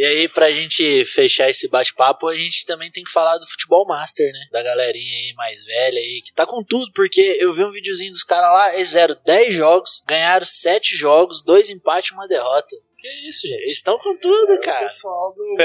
E 0.00 0.04
aí, 0.06 0.28
pra 0.30 0.50
gente 0.50 1.04
fechar 1.04 1.50
esse 1.50 1.68
bate-papo, 1.68 2.26
a 2.26 2.34
gente 2.34 2.64
também 2.64 2.90
tem 2.90 3.04
que 3.04 3.10
falar 3.10 3.36
do 3.36 3.46
futebol 3.46 3.84
master, 3.86 4.32
né? 4.32 4.46
Da 4.50 4.62
galerinha 4.62 5.14
aí 5.14 5.34
mais 5.34 5.62
velha 5.62 5.98
aí, 6.00 6.22
que 6.24 6.32
tá 6.32 6.46
com 6.46 6.64
tudo, 6.64 6.90
porque 6.94 7.20
eu 7.38 7.52
vi 7.52 7.62
um 7.62 7.70
videozinho 7.70 8.10
dos 8.10 8.24
caras 8.24 8.50
lá, 8.50 8.74
eles 8.76 8.88
fizeram 8.88 9.14
10 9.26 9.54
jogos, 9.54 10.02
ganharam 10.08 10.46
7 10.46 10.96
jogos, 10.96 11.42
2 11.42 11.68
empates 11.68 12.12
e 12.12 12.14
uma 12.14 12.26
derrota. 12.26 12.74
Que 12.96 13.08
isso, 13.28 13.46
gente? 13.46 13.60
Eles 13.60 13.72
estão 13.72 13.98
com 13.98 14.16
tudo, 14.16 14.54
O 14.54 14.60
cara. 14.62 14.86
pessoal 14.86 15.34
do 15.34 15.56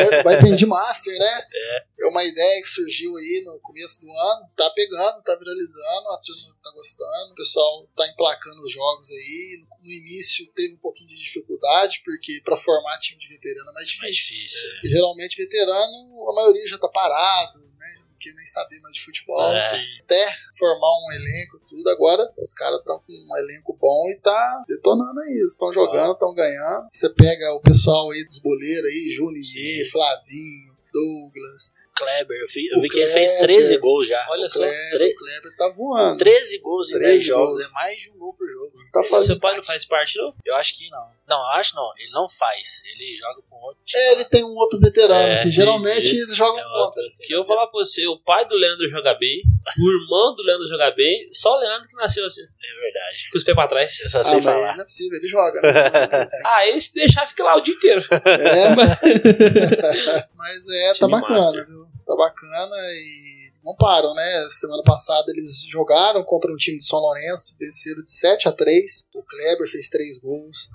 pedir 0.42 0.66
Master, 0.66 1.18
né? 1.18 1.42
É. 1.98 2.08
uma 2.08 2.24
ideia 2.24 2.62
que 2.62 2.68
surgiu 2.68 3.16
aí 3.16 3.44
no 3.46 3.58
começo 3.62 4.02
do 4.02 4.12
ano, 4.12 4.50
tá 4.56 4.70
pegando, 4.72 5.24
tá 5.24 5.36
viralizando, 5.36 6.10
a 6.10 6.20
turma 6.24 6.56
tá 6.62 6.72
gostando, 6.72 7.32
o 7.32 7.36
pessoal 7.36 7.88
tá 7.96 8.06
emplacando 8.08 8.62
os 8.64 8.72
jogos 8.72 9.12
aí. 9.12 9.64
No 9.64 9.75
início 9.92 10.46
teve 10.54 10.74
um 10.76 10.80
pouquinho 10.80 11.10
de 11.10 11.16
dificuldade, 11.18 12.02
porque 12.06 12.42
pra 12.44 12.58
formar 12.58 12.98
time 13.00 13.20
de 13.20 13.28
veterano 13.28 13.70
é 13.70 13.74
mais 13.74 13.98
Mais 14.00 14.16
difícil. 14.16 14.36
difícil. 14.38 14.70
Porque 14.72 14.90
geralmente 14.90 15.38
veterano, 15.38 16.30
a 16.30 16.34
maioria 16.36 16.68
já 16.68 16.78
tá 16.78 16.88
parado, 16.88 17.60
né? 17.60 17.88
Não 18.10 18.18
quer 18.20 18.34
nem 18.34 18.46
saber 18.46 18.80
mais 18.80 18.96
de 18.96 19.02
futebol. 19.04 19.40
É. 19.54 19.60
assim, 19.60 19.84
Até 20.04 20.36
formar 20.58 20.88
um 21.08 21.12
elenco, 21.14 21.60
tudo. 21.68 21.90
Agora 21.90 22.32
os 22.38 22.54
caras 22.54 22.80
estão 22.80 23.00
com 23.00 23.14
um 23.14 23.38
elenco 23.38 23.78
bom 23.80 24.10
e 24.10 24.20
tá 24.22 24.62
detonando 24.68 25.20
aí. 25.22 25.44
Estão 25.48 25.72
jogando, 25.74 26.14
estão 26.14 26.34
ganhando. 26.34 26.88
Você 26.92 27.10
pega 27.10 27.54
o 27.54 27.62
pessoal 27.62 28.10
aí 28.12 28.24
dos 28.26 28.40
boleiros 28.40 28.90
aí, 28.90 29.10
Junier, 29.12 29.92
Flavinho, 29.92 30.76
Douglas, 30.92 31.74
Kleber, 31.98 32.38
eu 32.42 32.48
vi, 32.48 32.68
eu 32.68 32.78
O 32.78 32.82
vi 32.82 32.90
que 32.90 33.00
ele 33.00 33.08
fez 33.12 33.32
Kleber. 33.36 33.56
13 33.56 33.78
gols 33.78 34.08
já. 34.08 34.28
Olha 34.30 34.50
só. 34.50 34.60
Kleber, 34.60 34.92
tre- 34.92 35.12
o 35.12 35.16
Kleber 35.16 35.58
tá 35.58 35.70
voando. 35.70 36.18
13 36.18 36.58
gols 36.60 36.90
em 36.90 36.94
13 36.96 37.12
10 37.14 37.24
jogos, 37.26 37.60
é 37.60 37.72
mais 37.74 37.98
de 38.02 38.10
um 38.12 38.18
gol 38.18 38.34
por 38.34 38.50
jogo. 38.50 38.65
Tá 38.96 39.04
fazendo 39.10 39.34
Seu 39.34 39.42
pai 39.42 39.56
não 39.58 39.64
faz 39.64 39.84
parte, 39.86 40.18
não? 40.18 40.34
Eu 40.46 40.56
acho 40.56 40.78
que 40.78 40.90
não. 40.90 41.06
Não, 41.28 41.38
eu 41.38 41.50
acho 41.60 41.76
não. 41.76 41.90
Ele 41.98 42.12
não 42.12 42.30
faz. 42.30 42.82
Ele 42.86 43.14
joga 43.16 43.42
com 43.50 43.58
outro 43.58 43.84
time. 43.84 44.02
É, 44.02 44.12
ele 44.14 44.24
tem 44.26 44.42
um 44.44 44.56
outro 44.56 44.80
veterano, 44.80 45.34
É, 45.34 45.42
que 45.44 45.52
geralmente 45.52 45.98
entendi. 46.00 46.22
eles 46.22 46.34
jogam 46.36 46.56
contra. 46.64 46.80
outro, 46.82 47.02
Que 47.22 47.34
eu 47.36 47.44
vou 47.44 47.48
falar 47.56 47.68
pra 47.68 47.80
você, 47.80 48.08
o 48.08 48.18
pai 48.20 48.46
do 48.48 48.56
Leandro 48.56 48.88
joga 48.90 49.14
bem, 49.16 49.42
o 49.78 49.92
irmão 49.92 50.34
do 50.36 50.44
Leandro 50.44 50.66
joga 50.68 50.92
bem, 50.92 51.28
só 51.32 51.52
o 51.56 51.60
Leandro 51.60 51.88
que 51.90 51.96
nasceu 51.96 52.26
assim, 52.26 52.44
É 52.44 52.80
verdade. 52.82 53.30
com 53.32 53.38
os 53.38 53.44
pés 53.44 53.56
pra 53.56 53.68
trás. 53.68 54.00
Eu 54.00 54.10
só 54.10 54.20
Ah, 54.22 54.24
sei 54.24 54.36
mas 54.36 54.44
falar. 54.46 54.74
não 54.76 54.82
é 54.82 54.86
possível, 54.86 55.18
ele 55.20 55.28
joga. 55.28 55.62
Né? 55.62 56.30
Ah, 56.46 56.66
ele 56.68 56.80
se 56.80 56.94
deixar 56.94 57.28
fica 57.28 57.44
lá 57.44 57.58
o 57.58 57.62
dia 57.62 57.74
inteiro. 57.76 58.02
É, 58.12 58.70
mas 60.36 60.68
é, 60.70 60.94
tá 60.94 61.08
bacana, 61.08 61.36
master. 61.40 61.68
viu? 61.68 61.86
Tá 62.06 62.16
bacana 62.16 62.76
e 62.94 63.45
não 63.66 63.76
param, 63.76 64.14
né? 64.14 64.48
Semana 64.52 64.84
passada 64.84 65.26
eles 65.32 65.66
jogaram 65.68 66.24
contra 66.24 66.52
um 66.52 66.56
time 66.56 66.78
de 66.78 66.86
São 66.86 67.00
Lourenço, 67.00 67.56
venceram 67.60 68.04
de 68.04 68.12
7 68.12 68.48
a 68.48 68.52
3 68.52 69.08
O 69.16 69.24
Kleber 69.24 69.68
fez 69.68 69.90
3 69.90 70.20
gols. 70.20 70.70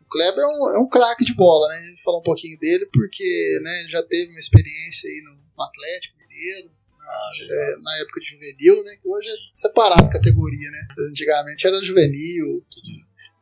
O 0.00 0.08
Kleber 0.08 0.42
é 0.42 0.48
um, 0.48 0.70
é 0.70 0.78
um 0.78 0.88
craque 0.88 1.24
de 1.24 1.34
bola, 1.34 1.68
né? 1.68 1.76
A 1.76 1.86
gente 1.90 2.02
falar 2.02 2.18
um 2.18 2.22
pouquinho 2.22 2.58
dele 2.58 2.88
porque 2.92 3.60
né, 3.62 3.84
já 3.90 4.02
teve 4.02 4.30
uma 4.30 4.40
experiência 4.40 5.08
aí 5.08 5.22
no, 5.22 5.44
Atlético 5.62 6.16
Mineiro. 6.18 6.74
Na, 6.98 7.54
é, 7.54 7.76
na 7.82 7.98
época 7.98 8.20
de 8.20 8.26
juvenil, 8.30 8.82
né? 8.82 8.96
Que 8.96 9.06
hoje 9.06 9.28
é 9.28 9.36
separado 9.52 10.08
categoria, 10.08 10.70
né? 10.70 10.88
Antigamente 11.10 11.66
era 11.66 11.82
juvenil, 11.82 12.64
tudo, 12.70 12.88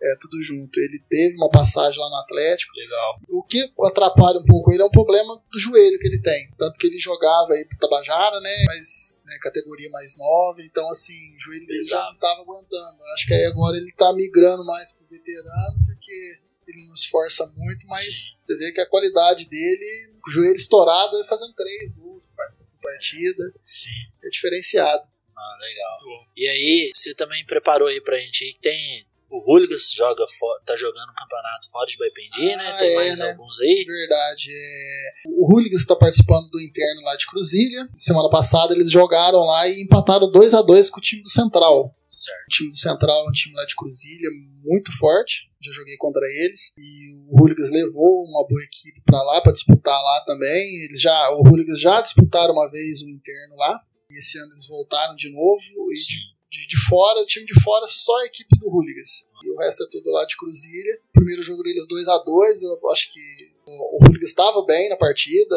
é, 0.02 0.16
tudo 0.20 0.42
junto. 0.42 0.78
Ele 0.80 0.98
teve 1.08 1.36
uma 1.36 1.50
passagem 1.50 2.00
lá 2.00 2.08
no 2.10 2.16
Atlético. 2.16 2.76
Legal. 2.76 3.20
O 3.28 3.42
que 3.44 3.62
atrapalha 3.84 4.38
um 4.38 4.44
pouco 4.44 4.72
ele 4.72 4.82
é 4.82 4.84
um 4.84 4.90
problema 4.90 5.40
do 5.50 5.58
joelho 5.58 5.98
que 5.98 6.06
ele 6.08 6.20
tem. 6.20 6.50
Tanto 6.58 6.78
que 6.78 6.86
ele 6.86 6.98
jogava 6.98 7.52
aí 7.52 7.64
pro 7.66 7.78
Tabajara, 7.78 8.40
né? 8.40 8.64
Mas 8.66 9.16
né, 9.24 9.38
categoria 9.40 9.88
mais 9.90 10.16
nova. 10.18 10.60
Então, 10.62 10.88
assim, 10.90 11.36
o 11.36 11.38
joelho 11.38 11.66
dele 11.66 11.84
já 11.84 12.02
não 12.10 12.18
tava 12.18 12.42
aguentando. 12.42 12.98
Acho 13.14 13.26
que 13.26 13.34
aí 13.34 13.44
agora 13.44 13.76
ele 13.76 13.92
tá 13.92 14.12
migrando 14.12 14.64
mais 14.64 14.92
pro 14.92 15.06
veterano, 15.06 15.78
porque 15.86 16.40
ele 16.66 16.86
não 16.86 16.94
esforça 16.94 17.46
muito, 17.46 17.86
mas 17.86 18.34
você 18.40 18.56
vê 18.56 18.72
que 18.72 18.80
a 18.80 18.88
qualidade 18.88 19.48
dele, 19.48 20.14
com 20.22 20.30
o 20.30 20.32
joelho 20.32 20.56
estourado, 20.56 21.16
é 21.18 21.24
fazendo 21.24 21.52
três 21.54 21.92
gols 21.92 22.26
por 22.26 22.80
partida. 22.82 23.44
Sim. 23.62 23.90
É 24.24 24.28
diferenciado. 24.30 25.02
Ah, 25.36 25.58
legal. 25.60 25.98
E 26.36 26.48
aí, 26.48 26.90
você 26.94 27.14
também 27.14 27.44
preparou 27.44 27.88
aí 27.88 28.00
pra 28.00 28.18
gente 28.18 28.56
tem. 28.60 29.06
O 29.32 29.50
Hooligans 29.50 29.90
joga 29.94 30.22
tá 30.66 30.76
jogando 30.76 31.10
um 31.10 31.14
campeonato 31.14 31.70
fora 31.70 31.86
de 31.86 31.96
Baipendi, 31.96 32.54
né? 32.54 32.68
Ah, 32.68 32.72
Tem 32.74 32.92
é, 32.92 32.96
mais 32.96 33.18
né? 33.18 33.30
alguns 33.30 33.58
aí. 33.62 33.84
Verdade. 33.86 34.50
É... 34.52 35.12
O 35.38 35.50
Hooligans 35.50 35.80
está 35.80 35.96
participando 35.96 36.50
do 36.50 36.60
interno 36.60 37.00
lá 37.00 37.16
de 37.16 37.26
Cruzilha. 37.26 37.88
Semana 37.96 38.28
passada 38.28 38.74
eles 38.74 38.90
jogaram 38.90 39.38
lá 39.38 39.66
e 39.66 39.80
empataram 39.80 40.30
2 40.30 40.52
a 40.52 40.60
2 40.60 40.90
com 40.90 40.98
o 40.98 41.02
time 41.02 41.22
do 41.22 41.30
Central. 41.30 41.96
Certo. 42.12 42.44
O 42.44 42.50
time 42.50 42.68
do 42.68 42.76
Central 42.76 43.24
é 43.24 43.28
um 43.30 43.32
time 43.32 43.54
lá 43.54 43.64
de 43.64 43.74
Cruzilha 43.74 44.28
muito 44.62 44.92
forte. 44.98 45.50
Já 45.62 45.72
joguei 45.72 45.96
contra 45.96 46.20
eles. 46.26 46.74
E 46.76 47.30
o 47.30 47.40
Hooligans 47.40 47.70
levou 47.70 48.24
uma 48.24 48.46
boa 48.46 48.62
equipe 48.64 49.00
para 49.06 49.22
lá 49.22 49.40
para 49.40 49.52
disputar 49.52 49.98
lá 49.98 50.24
também. 50.26 50.84
Eles 50.84 51.00
já, 51.00 51.30
o 51.30 51.40
Hooligans 51.40 51.80
já 51.80 52.02
disputaram 52.02 52.52
uma 52.52 52.70
vez 52.70 53.00
o 53.00 53.08
interno 53.08 53.56
lá. 53.56 53.80
E 54.10 54.18
esse 54.18 54.38
ano 54.38 54.52
eles 54.52 54.66
voltaram 54.66 55.16
de 55.16 55.32
novo. 55.32 55.62
E 55.90 55.94
de, 55.94 56.18
de, 56.52 56.66
de 56.66 56.76
fora, 56.86 57.20
o 57.20 57.26
time 57.26 57.46
de 57.46 57.58
fora, 57.62 57.86
só 57.88 58.14
a 58.20 58.26
equipe 58.26 58.58
do 58.58 58.68
Hooligans. 58.68 59.24
E 59.42 59.50
o 59.50 59.56
resto 59.56 59.84
é 59.84 59.86
tudo 59.90 60.10
lá 60.10 60.24
de 60.26 60.36
Cruzilha. 60.36 61.00
Primeiro 61.12 61.42
jogo 61.42 61.62
deles 61.62 61.88
2 61.88 62.08
a 62.08 62.18
2 62.18 62.62
Eu 62.62 62.90
acho 62.90 63.10
que 63.10 63.20
o 63.66 64.04
Hooligans 64.04 64.28
estava 64.28 64.64
bem 64.66 64.90
na 64.90 64.96
partida. 64.96 65.56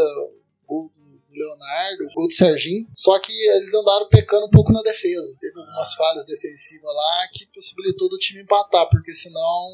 Gol 0.66 0.90
do 0.90 1.06
Leonardo, 1.32 2.08
gol 2.16 2.28
do 2.28 2.34
Serginho. 2.34 2.88
Só 2.96 3.20
que 3.20 3.32
eles 3.32 3.74
andaram 3.74 4.08
pecando 4.08 4.46
um 4.46 4.50
pouco 4.50 4.72
na 4.72 4.82
defesa. 4.82 5.38
Teve 5.40 5.60
algumas 5.60 5.94
falhas 5.96 6.26
defensivas 6.26 6.88
lá 6.88 7.28
que 7.34 7.46
possibilitou 7.54 8.10
do 8.10 8.18
time 8.18 8.42
empatar, 8.42 8.88
porque 8.90 9.12
senão 9.12 9.68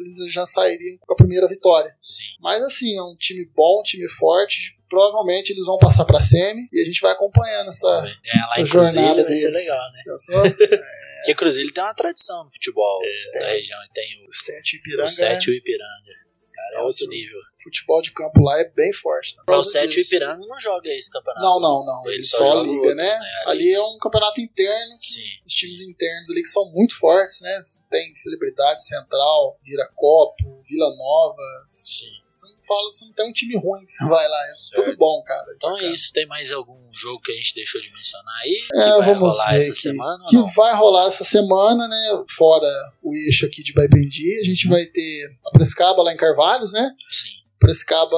eles 0.00 0.32
já 0.32 0.46
sairiam 0.46 0.96
com 0.98 1.12
a 1.12 1.16
primeira 1.16 1.46
vitória. 1.46 1.94
Sim. 2.00 2.24
Mas 2.40 2.64
assim, 2.64 2.96
é 2.96 3.02
um 3.02 3.14
time 3.14 3.44
bom, 3.54 3.80
um 3.80 3.82
time 3.82 4.08
forte. 4.08 4.76
Provavelmente 4.92 5.50
eles 5.54 5.64
vão 5.64 5.78
passar 5.78 6.04
pra 6.04 6.20
semi 6.20 6.68
e 6.70 6.82
a 6.82 6.84
gente 6.84 7.00
vai 7.00 7.12
acompanhando 7.12 7.70
essa. 7.70 7.86
É, 7.88 8.36
lá 8.38 8.46
essa 8.52 8.60
em 8.60 8.66
Cruzilha 8.66 9.00
jornada 9.06 9.22
vai 9.24 9.36
ser 9.36 9.46
deles. 9.50 9.60
legal, 9.64 9.92
né? 9.92 10.02
Pensou? 10.04 10.42
Porque 11.22 11.34
Cruzilha 11.34 11.72
tem 11.72 11.82
uma 11.82 11.94
tradição 11.94 12.44
no 12.44 12.50
futebol 12.50 13.00
da 13.32 13.46
região. 13.52 13.78
Tem 13.94 14.04
o, 14.26 14.34
Sete 14.34 14.76
o 14.76 14.78
Ipiranga. 14.80 15.08
7 15.08 15.30
né? 15.30 15.40
e 15.46 15.50
o 15.50 15.54
Ipiranga. 15.56 16.12
Esse 16.34 16.50
cara 16.52 16.68
é 16.68 16.82
Nossa, 16.82 17.04
outro 17.04 17.08
nível. 17.16 17.38
Futebol 17.62 18.02
de 18.02 18.12
campo 18.12 18.42
lá 18.42 18.58
é 18.60 18.68
bem 18.70 18.92
forte. 18.92 19.34
Mas 19.36 19.42
o 19.44 19.46
causa 19.46 19.70
7 19.70 19.84
e 19.84 19.86
o 19.86 19.90
disso. 19.90 20.14
Ipiranga 20.14 20.44
não 20.46 20.58
joga 20.58 20.88
esse 20.90 21.08
campeonato. 21.10 21.44
Não, 21.44 21.60
não, 21.60 21.84
não. 21.86 22.02
Ele 22.06 22.16
Ele 22.16 22.24
só 22.24 22.60
liga, 22.62 22.74
outros, 22.74 22.96
né? 22.96 23.04
né? 23.04 23.30
Ali- 23.46 23.62
Ali 23.62 23.72
é 23.74 23.80
um 23.82 23.98
campeonato 23.98 24.40
interno. 24.40 24.96
Sim. 25.00 25.24
Times 25.62 25.82
internos 25.82 26.30
ali 26.30 26.42
que 26.42 26.48
são 26.48 26.70
muito 26.72 26.98
fortes, 26.98 27.40
né? 27.40 27.60
Tem 27.90 28.14
celebridade 28.14 28.84
central, 28.84 29.58
Viracopo, 29.64 30.62
Vila 30.68 30.94
Nova. 30.96 31.64
Sim. 31.68 32.06
Você 32.28 32.46
não 32.46 32.62
fala, 32.66 32.90
você 32.90 33.04
não 33.04 33.12
tem 33.12 33.28
um 33.28 33.32
time 33.32 33.56
ruim 33.58 33.84
que 33.84 33.92
você 33.92 34.04
vai 34.04 34.26
lá. 34.28 34.42
É 34.42 34.46
Certo. 34.52 34.84
tudo 34.84 34.96
bom, 34.96 35.22
cara. 35.22 35.52
Então 35.54 35.78
é 35.78 35.84
isso. 35.86 36.12
Tem 36.12 36.26
mais 36.26 36.50
algum 36.50 36.90
jogo 36.92 37.20
que 37.20 37.30
a 37.30 37.34
gente 37.34 37.54
deixou 37.54 37.80
de 37.80 37.92
mencionar 37.92 38.34
aí? 38.42 38.66
É, 38.72 38.82
que 38.92 38.98
vai 38.98 39.14
rolar 39.14 39.54
essa 39.54 39.70
aqui. 39.72 39.80
semana? 39.80 40.24
que 40.28 40.36
vai 40.54 40.74
rolar 40.74 41.06
essa 41.06 41.24
semana, 41.24 41.86
né? 41.86 42.24
Fora 42.30 42.66
o 43.02 43.14
eixo 43.14 43.44
aqui 43.46 43.62
de 43.62 43.72
Baipendi, 43.74 44.40
a 44.40 44.44
gente 44.44 44.66
vai 44.68 44.84
ter 44.86 45.38
a 45.46 45.50
Prescaba 45.50 46.02
lá 46.02 46.12
em 46.12 46.16
Carvalhos, 46.16 46.72
né? 46.72 46.90
Sim. 47.10 47.28
Prescaba, 47.58 48.16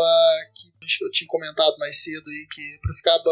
que 0.55 0.75
que 0.99 1.05
eu 1.05 1.11
tinha 1.11 1.27
comentado 1.27 1.75
mais 1.79 2.03
cedo 2.03 2.25
aí, 2.29 2.47
que 2.55 2.79
Prescaba 2.83 3.31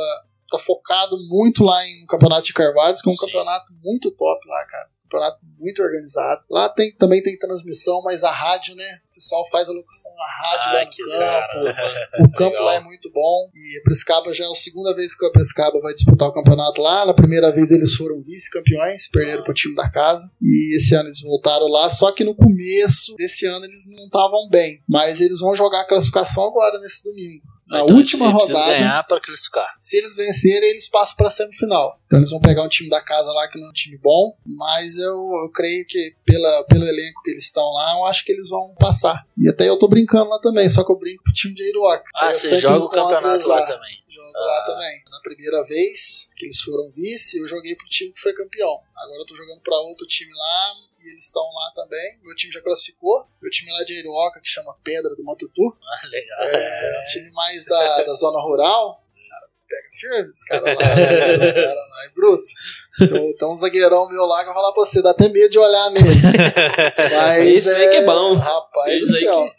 tá 0.59 0.65
focado 0.65 1.17
muito 1.29 1.65
lá 1.65 1.87
em 1.87 2.07
Campeonato 2.07 2.43
de 2.45 2.53
Carvalhos, 2.53 3.01
que 3.03 3.09
é 3.09 3.13
um 3.13 3.17
Sim. 3.17 3.27
campeonato 3.27 3.67
muito 3.83 4.11
top 4.13 4.49
lá, 4.49 4.65
cara. 4.67 4.89
Campeonato 5.05 5.39
muito 5.59 5.83
organizado. 5.83 6.43
Lá 6.51 6.69
tem, 6.71 6.91
também 6.93 7.23
tem 7.23 7.39
transmissão, 7.39 8.01
mas 8.03 8.25
a 8.25 8.31
rádio, 8.31 8.75
né? 8.75 8.85
O 9.11 9.15
pessoal 9.15 9.47
faz 9.53 9.69
a 9.69 9.73
locução 9.73 10.11
na 10.17 10.27
rádio 10.27 10.69
Ah, 10.69 10.73
lá 10.73 10.85
no 10.85 11.75
campo. 11.75 12.25
O 12.25 12.33
campo 12.33 12.51
Legal. 12.51 12.65
lá 12.65 12.75
é 12.77 12.81
muito 12.81 13.11
bom. 13.13 13.51
E 13.55 13.79
a 13.79 13.83
Prescaba 13.85 14.33
já 14.33 14.43
é 14.45 14.49
a 14.49 14.55
segunda 14.55 14.95
vez 14.97 15.15
que 15.15 15.25
a 15.27 15.31
Prescaba 15.31 15.79
vai 15.81 15.93
disputar 15.93 16.29
o 16.29 16.33
campeonato 16.33 16.81
lá. 16.81 17.05
Na 17.07 17.15
primeira 17.15 17.53
vez 17.53 17.71
eles 17.71 17.95
foram 17.95 18.23
vice-campeões, 18.23 19.09
perderam 19.11 19.45
pro 19.45 19.53
time 19.55 19.75
da 19.77 19.89
casa. 19.91 20.29
E 20.41 20.77
esse 20.77 20.95
ano 20.95 21.09
eles 21.09 21.21
voltaram 21.21 21.69
lá. 21.69 21.89
Só 21.91 22.11
que 22.11 22.25
no 22.25 22.35
começo 22.35 23.15
desse 23.17 23.47
ano 23.47 23.65
eles 23.67 23.87
não 23.91 24.05
estavam 24.05 24.49
bem. 24.49 24.83
Mas 24.89 25.21
eles 25.21 25.41
vão 25.41 25.55
jogar 25.55 25.83
a 25.83 25.87
classificação 25.87 26.45
agora 26.45 26.81
nesse 26.81 27.05
domingo. 27.05 27.45
Na 27.73 27.81
Então, 27.85 27.97
última 27.97 28.27
ele 28.27 28.35
precisa 28.35 28.59
rodada, 28.59 28.73
ganhar 28.79 29.05
pra 29.05 29.19
classificar. 29.21 29.75
se 29.81 29.97
eles 29.97 30.15
vencerem, 30.15 30.69
eles 30.71 30.89
passam 30.89 31.17
pra 31.17 31.31
semifinal. 31.31 31.99
Então 32.05 32.19
eles 32.19 32.31
vão 32.31 32.41
pegar 32.41 32.63
um 32.63 32.69
time 32.69 32.91
da 32.91 33.01
casa 33.01 33.33
lá 33.33 33.49
que 33.49 33.59
não 33.59 33.69
é 33.69 33.71
um 33.71 33.73
time 33.73 33.97
bom, 33.97 34.37
mas 34.45 34.99
eu, 34.99 35.09
eu 35.43 35.51
creio 35.55 35.87
que 35.87 36.15
pela, 36.25 36.65
pelo 36.65 36.85
elenco 36.87 37.23
que 37.23 37.31
eles 37.31 37.45
estão 37.45 37.65
lá, 37.73 37.95
eu 37.97 38.05
acho 38.05 38.25
que 38.25 38.33
eles 38.33 38.49
vão 38.51 38.75
passar. 38.79 39.25
E 39.39 39.49
até 39.49 39.67
eu 39.69 39.79
tô 39.79 39.89
brincando 39.89 40.29
lá 40.29 40.39
também, 40.39 40.69
só 40.69 40.85
que 40.85 40.93
eu 40.93 40.99
brinco 40.99 41.23
pro 41.25 41.33
time 41.33 41.55
de 41.55 41.67
Iroca. 41.71 42.05
Ah, 42.15 42.35
você 42.35 42.57
joga 42.57 42.85
o 42.85 42.89
campeonato 42.91 43.27
eles 43.37 43.45
lá 43.47 43.65
também. 43.65 44.03
Jogo 44.09 44.33
lá 44.35 44.65
também. 44.67 45.03
Na 45.11 45.21
primeira 45.21 45.65
vez 45.65 46.31
que 46.37 46.45
eles 46.45 46.61
foram 46.61 46.91
vice, 46.95 47.39
eu 47.39 47.47
joguei 47.47 47.75
pro 47.75 47.87
time 47.87 48.13
que 48.13 48.21
foi 48.21 48.35
campeão. 48.35 48.81
Agora 48.95 49.23
eu 49.23 49.27
tô 49.27 49.35
jogando 49.35 49.63
pra 49.63 49.75
outro 49.79 50.07
time 50.07 50.31
lá 50.31 50.75
e 51.05 51.11
eles 51.11 51.25
estão 51.25 51.43
lá 51.43 51.73
também. 51.75 52.19
Meu 52.23 52.35
time 52.35 52.53
já 52.53 52.61
classificou. 52.61 53.27
Meu 53.41 53.51
time 53.51 53.71
lá 53.73 53.85
de 53.85 53.99
Iroca, 53.99 54.41
que 54.41 54.49
chama 54.49 54.77
Pedra 54.83 55.15
do 55.17 55.25
Matutu. 55.25 55.77
Ah, 55.83 56.07
legal. 56.09 56.41
É, 56.43 57.01
um 57.01 57.11
time 57.13 57.31
mais 57.33 57.65
da, 57.67 58.03
da 58.03 58.15
zona 58.15 58.41
rural. 58.41 59.03
Os 59.15 59.25
caras 59.25 59.51
pegam 59.69 59.93
firme, 59.95 60.31
os 60.31 60.45
caras 60.45 60.65
lá, 60.67 60.73
os 61.47 61.53
caras 61.53 61.89
lá 61.91 62.05
é 62.05 62.09
bruto. 62.15 62.53
Então, 63.01 63.37
tem 63.37 63.49
um 63.49 63.57
zagueirão 63.57 64.09
meu 64.09 64.25
lá 64.27 64.43
que 64.43 64.51
eu 64.51 64.55
vou 64.55 64.63
falar 64.63 64.73
pra 64.73 64.85
você, 64.85 65.03
dá 65.03 65.11
até 65.11 65.29
medo 65.29 65.51
de 65.51 65.59
olhar 65.59 65.91
nele. 65.91 66.09
Mas 67.17 67.47
Esse 67.47 67.71
aí 67.71 67.89
que 67.91 67.97
é 67.97 68.05
bom. 68.05 68.35
Rapaz 68.35 68.97
Esse 68.97 69.07
do 69.07 69.19
céu. 69.19 69.53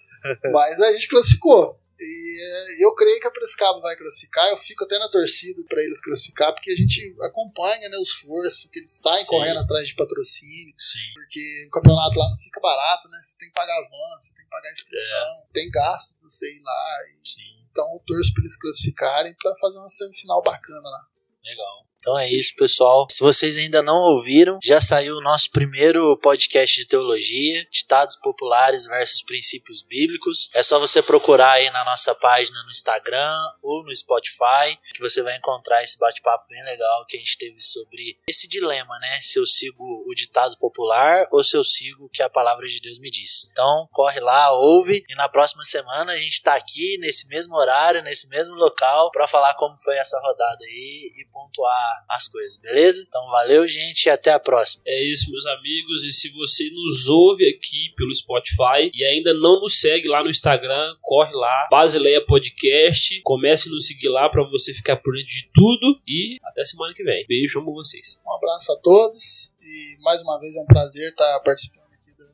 Mas 0.52 0.80
a 0.80 0.92
gente 0.94 1.08
classificou. 1.08 1.80
E 2.00 2.42
é, 2.42 2.86
eu 2.86 2.94
creio 2.96 3.20
que 3.20 3.28
a 3.28 3.32
Prescaba 3.32 3.80
vai 3.80 3.96
classificar. 3.96 4.48
Eu 4.50 4.58
fico 4.58 4.84
até 4.84 4.98
na 5.00 5.10
torcida 5.10 5.62
para 5.68 5.82
eles 5.82 6.02
classificar, 6.02 6.54
porque 6.54 6.72
a 6.72 6.76
gente 6.76 7.16
acompanha 7.22 7.90
né, 7.90 7.98
o 7.98 8.02
esforço, 8.02 8.70
que 8.70 8.80
eles 8.80 8.92
saem 9.00 9.24
Sim. 9.24 9.30
correndo 9.30 9.60
atrás 9.60 9.88
de 9.88 9.96
patrocínio. 9.96 10.74
Sim. 10.78 11.14
Porque 11.14 11.66
o 11.68 11.72
campeonato 11.72 12.18
lá 12.18 12.30
não 12.30 12.38
fica 12.38 12.60
barato, 12.60 13.08
né? 13.08 13.20
Você 13.24 13.38
tem 13.38 13.48
que 13.48 13.54
pagar 13.54 13.82
van, 13.82 14.20
você 14.20 14.34
tem 14.34 14.44
que 14.44 14.50
pagar 14.50 14.72
inscrição, 14.72 15.48
tem 15.54 15.70
gasto 15.70 16.16
de 16.16 16.22
você 16.22 16.46
ir 16.46 16.64
lá. 16.64 16.98
E, 17.08 17.28
Sim. 17.28 17.68
então 17.72 17.86
eu 17.94 18.00
torço 18.06 18.34
para 18.34 18.42
eles 18.42 18.58
classificarem 18.58 19.36
para 19.36 19.56
fazer 19.62 19.80
uma 19.80 19.90
semifinal 19.90 20.42
bacana 20.42 20.90
lá. 20.90 21.08
Legal. 21.44 21.88
Então 22.04 22.20
é 22.20 22.30
isso, 22.30 22.54
pessoal. 22.58 23.08
Se 23.10 23.22
vocês 23.22 23.58
ainda 23.58 23.82
não 23.82 23.96
ouviram, 23.96 24.60
já 24.62 24.82
saiu 24.82 25.16
o 25.16 25.22
nosso 25.22 25.50
primeiro 25.52 26.18
podcast 26.18 26.82
de 26.82 26.86
teologia, 26.86 27.66
Ditados 27.72 28.18
Populares 28.18 28.88
versus 28.88 29.24
Princípios 29.24 29.82
Bíblicos. 29.82 30.50
É 30.54 30.62
só 30.62 30.78
você 30.78 31.02
procurar 31.02 31.52
aí 31.52 31.70
na 31.70 31.86
nossa 31.86 32.14
página 32.14 32.62
no 32.66 32.72
Instagram 32.72 33.34
ou 33.62 33.86
no 33.86 33.96
Spotify, 33.96 34.78
que 34.94 35.00
você 35.00 35.24
vai 35.24 35.38
encontrar 35.38 35.82
esse 35.82 35.98
bate-papo 35.98 36.46
bem 36.50 36.62
legal 36.66 37.06
que 37.08 37.16
a 37.16 37.20
gente 37.22 37.38
teve 37.38 37.62
sobre 37.62 38.20
esse 38.28 38.50
dilema, 38.50 39.00
né? 39.00 39.22
Se 39.22 39.40
eu 39.40 39.46
sigo 39.46 40.04
o 40.06 40.14
ditado 40.14 40.58
popular 40.58 41.26
ou 41.32 41.42
se 41.42 41.56
eu 41.56 41.64
sigo 41.64 42.04
o 42.04 42.10
que 42.10 42.22
a 42.22 42.30
palavra 42.30 42.68
de 42.68 42.82
Deus 42.82 43.00
me 43.00 43.10
diz. 43.10 43.48
Então, 43.50 43.88
corre 43.94 44.20
lá, 44.20 44.52
ouve 44.52 45.06
e 45.08 45.16
na 45.16 45.30
próxima 45.30 45.64
semana 45.64 46.12
a 46.12 46.18
gente 46.18 46.42
tá 46.42 46.54
aqui 46.54 46.98
nesse 46.98 47.30
mesmo 47.30 47.56
horário, 47.56 48.04
nesse 48.04 48.28
mesmo 48.28 48.56
local, 48.56 49.10
para 49.10 49.26
falar 49.26 49.54
como 49.54 49.78
foi 49.78 49.96
essa 49.96 50.20
rodada 50.20 50.66
aí 50.66 51.10
e 51.16 51.26
pontuar 51.32 51.93
as 52.10 52.28
coisas, 52.28 52.58
beleza? 52.60 53.04
Então, 53.08 53.26
valeu, 53.28 53.68
gente, 53.68 54.06
e 54.06 54.10
até 54.10 54.32
a 54.32 54.40
próxima. 54.40 54.84
É 54.86 55.04
isso, 55.12 55.32
meus 55.32 55.46
amigos. 55.46 56.04
E 56.04 56.12
se 56.12 56.30
você 56.30 56.70
nos 56.72 57.08
ouve 57.10 57.48
aqui 57.48 57.94
pelo 57.96 58.14
Spotify 58.14 58.92
e 58.94 59.04
ainda 59.04 59.34
não 59.34 59.60
nos 59.62 59.80
segue 59.80 60.08
lá 60.08 60.24
no 60.24 60.30
Instagram, 60.30 60.96
corre 61.02 61.34
lá, 61.34 61.68
Basileia 61.70 62.26
Podcast. 62.26 63.22
Comece 63.22 63.70
a 63.70 63.72
nos 63.72 63.88
seguir 63.88 64.10
lá 64.10 64.30
para 64.30 64.44
você 64.50 64.74
ficar 64.74 64.98
por 64.98 65.14
dentro 65.14 65.32
de 65.32 65.50
tudo. 65.54 66.02
E 66.08 66.38
até 66.44 66.64
semana 66.64 66.94
que 66.94 67.04
vem. 67.04 67.26
Beijo, 67.28 67.60
amo 67.60 67.74
vocês. 67.74 68.20
Um 68.26 68.34
abraço 68.34 68.72
a 68.72 68.76
todos 68.78 69.54
e 69.64 69.98
mais 70.02 70.22
uma 70.22 70.40
vez 70.40 70.56
é 70.58 70.60
um 70.60 70.66
prazer 70.66 71.10
estar 71.10 71.40
participando 71.40 71.86
aqui 71.94 72.18
do 72.18 72.26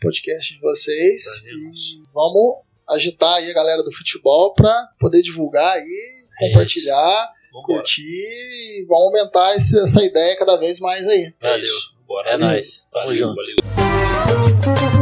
podcast 0.00 0.54
de 0.54 0.60
vocês. 0.60 1.24
Prazer 1.24 1.52
e 1.52 1.64
nosso. 1.64 2.08
vamos 2.12 2.64
agitar 2.88 3.34
aí 3.34 3.50
a 3.50 3.54
galera 3.54 3.82
do 3.82 3.92
futebol 3.92 4.54
para 4.54 4.88
poder 4.98 5.22
divulgar 5.22 5.74
aí, 5.74 6.28
É 6.40 6.48
compartilhar, 6.48 7.32
Vambora. 7.54 7.78
curtir 7.78 8.02
e 8.02 8.84
vamos 8.88 9.04
aumentar 9.06 9.54
esse- 9.56 9.78
essa 9.78 10.02
ideia 10.04 10.36
cada 10.36 10.56
vez 10.56 10.78
mais 10.80 11.08
aí. 11.08 11.32
É 11.40 11.48
Valeu. 11.50 11.64
isso. 11.64 11.94
Bora. 12.06 12.28
É 12.30 12.36
nóis. 12.36 12.86
Tamo 12.92 13.14
junto. 13.14 13.36
valeu. 13.36 14.93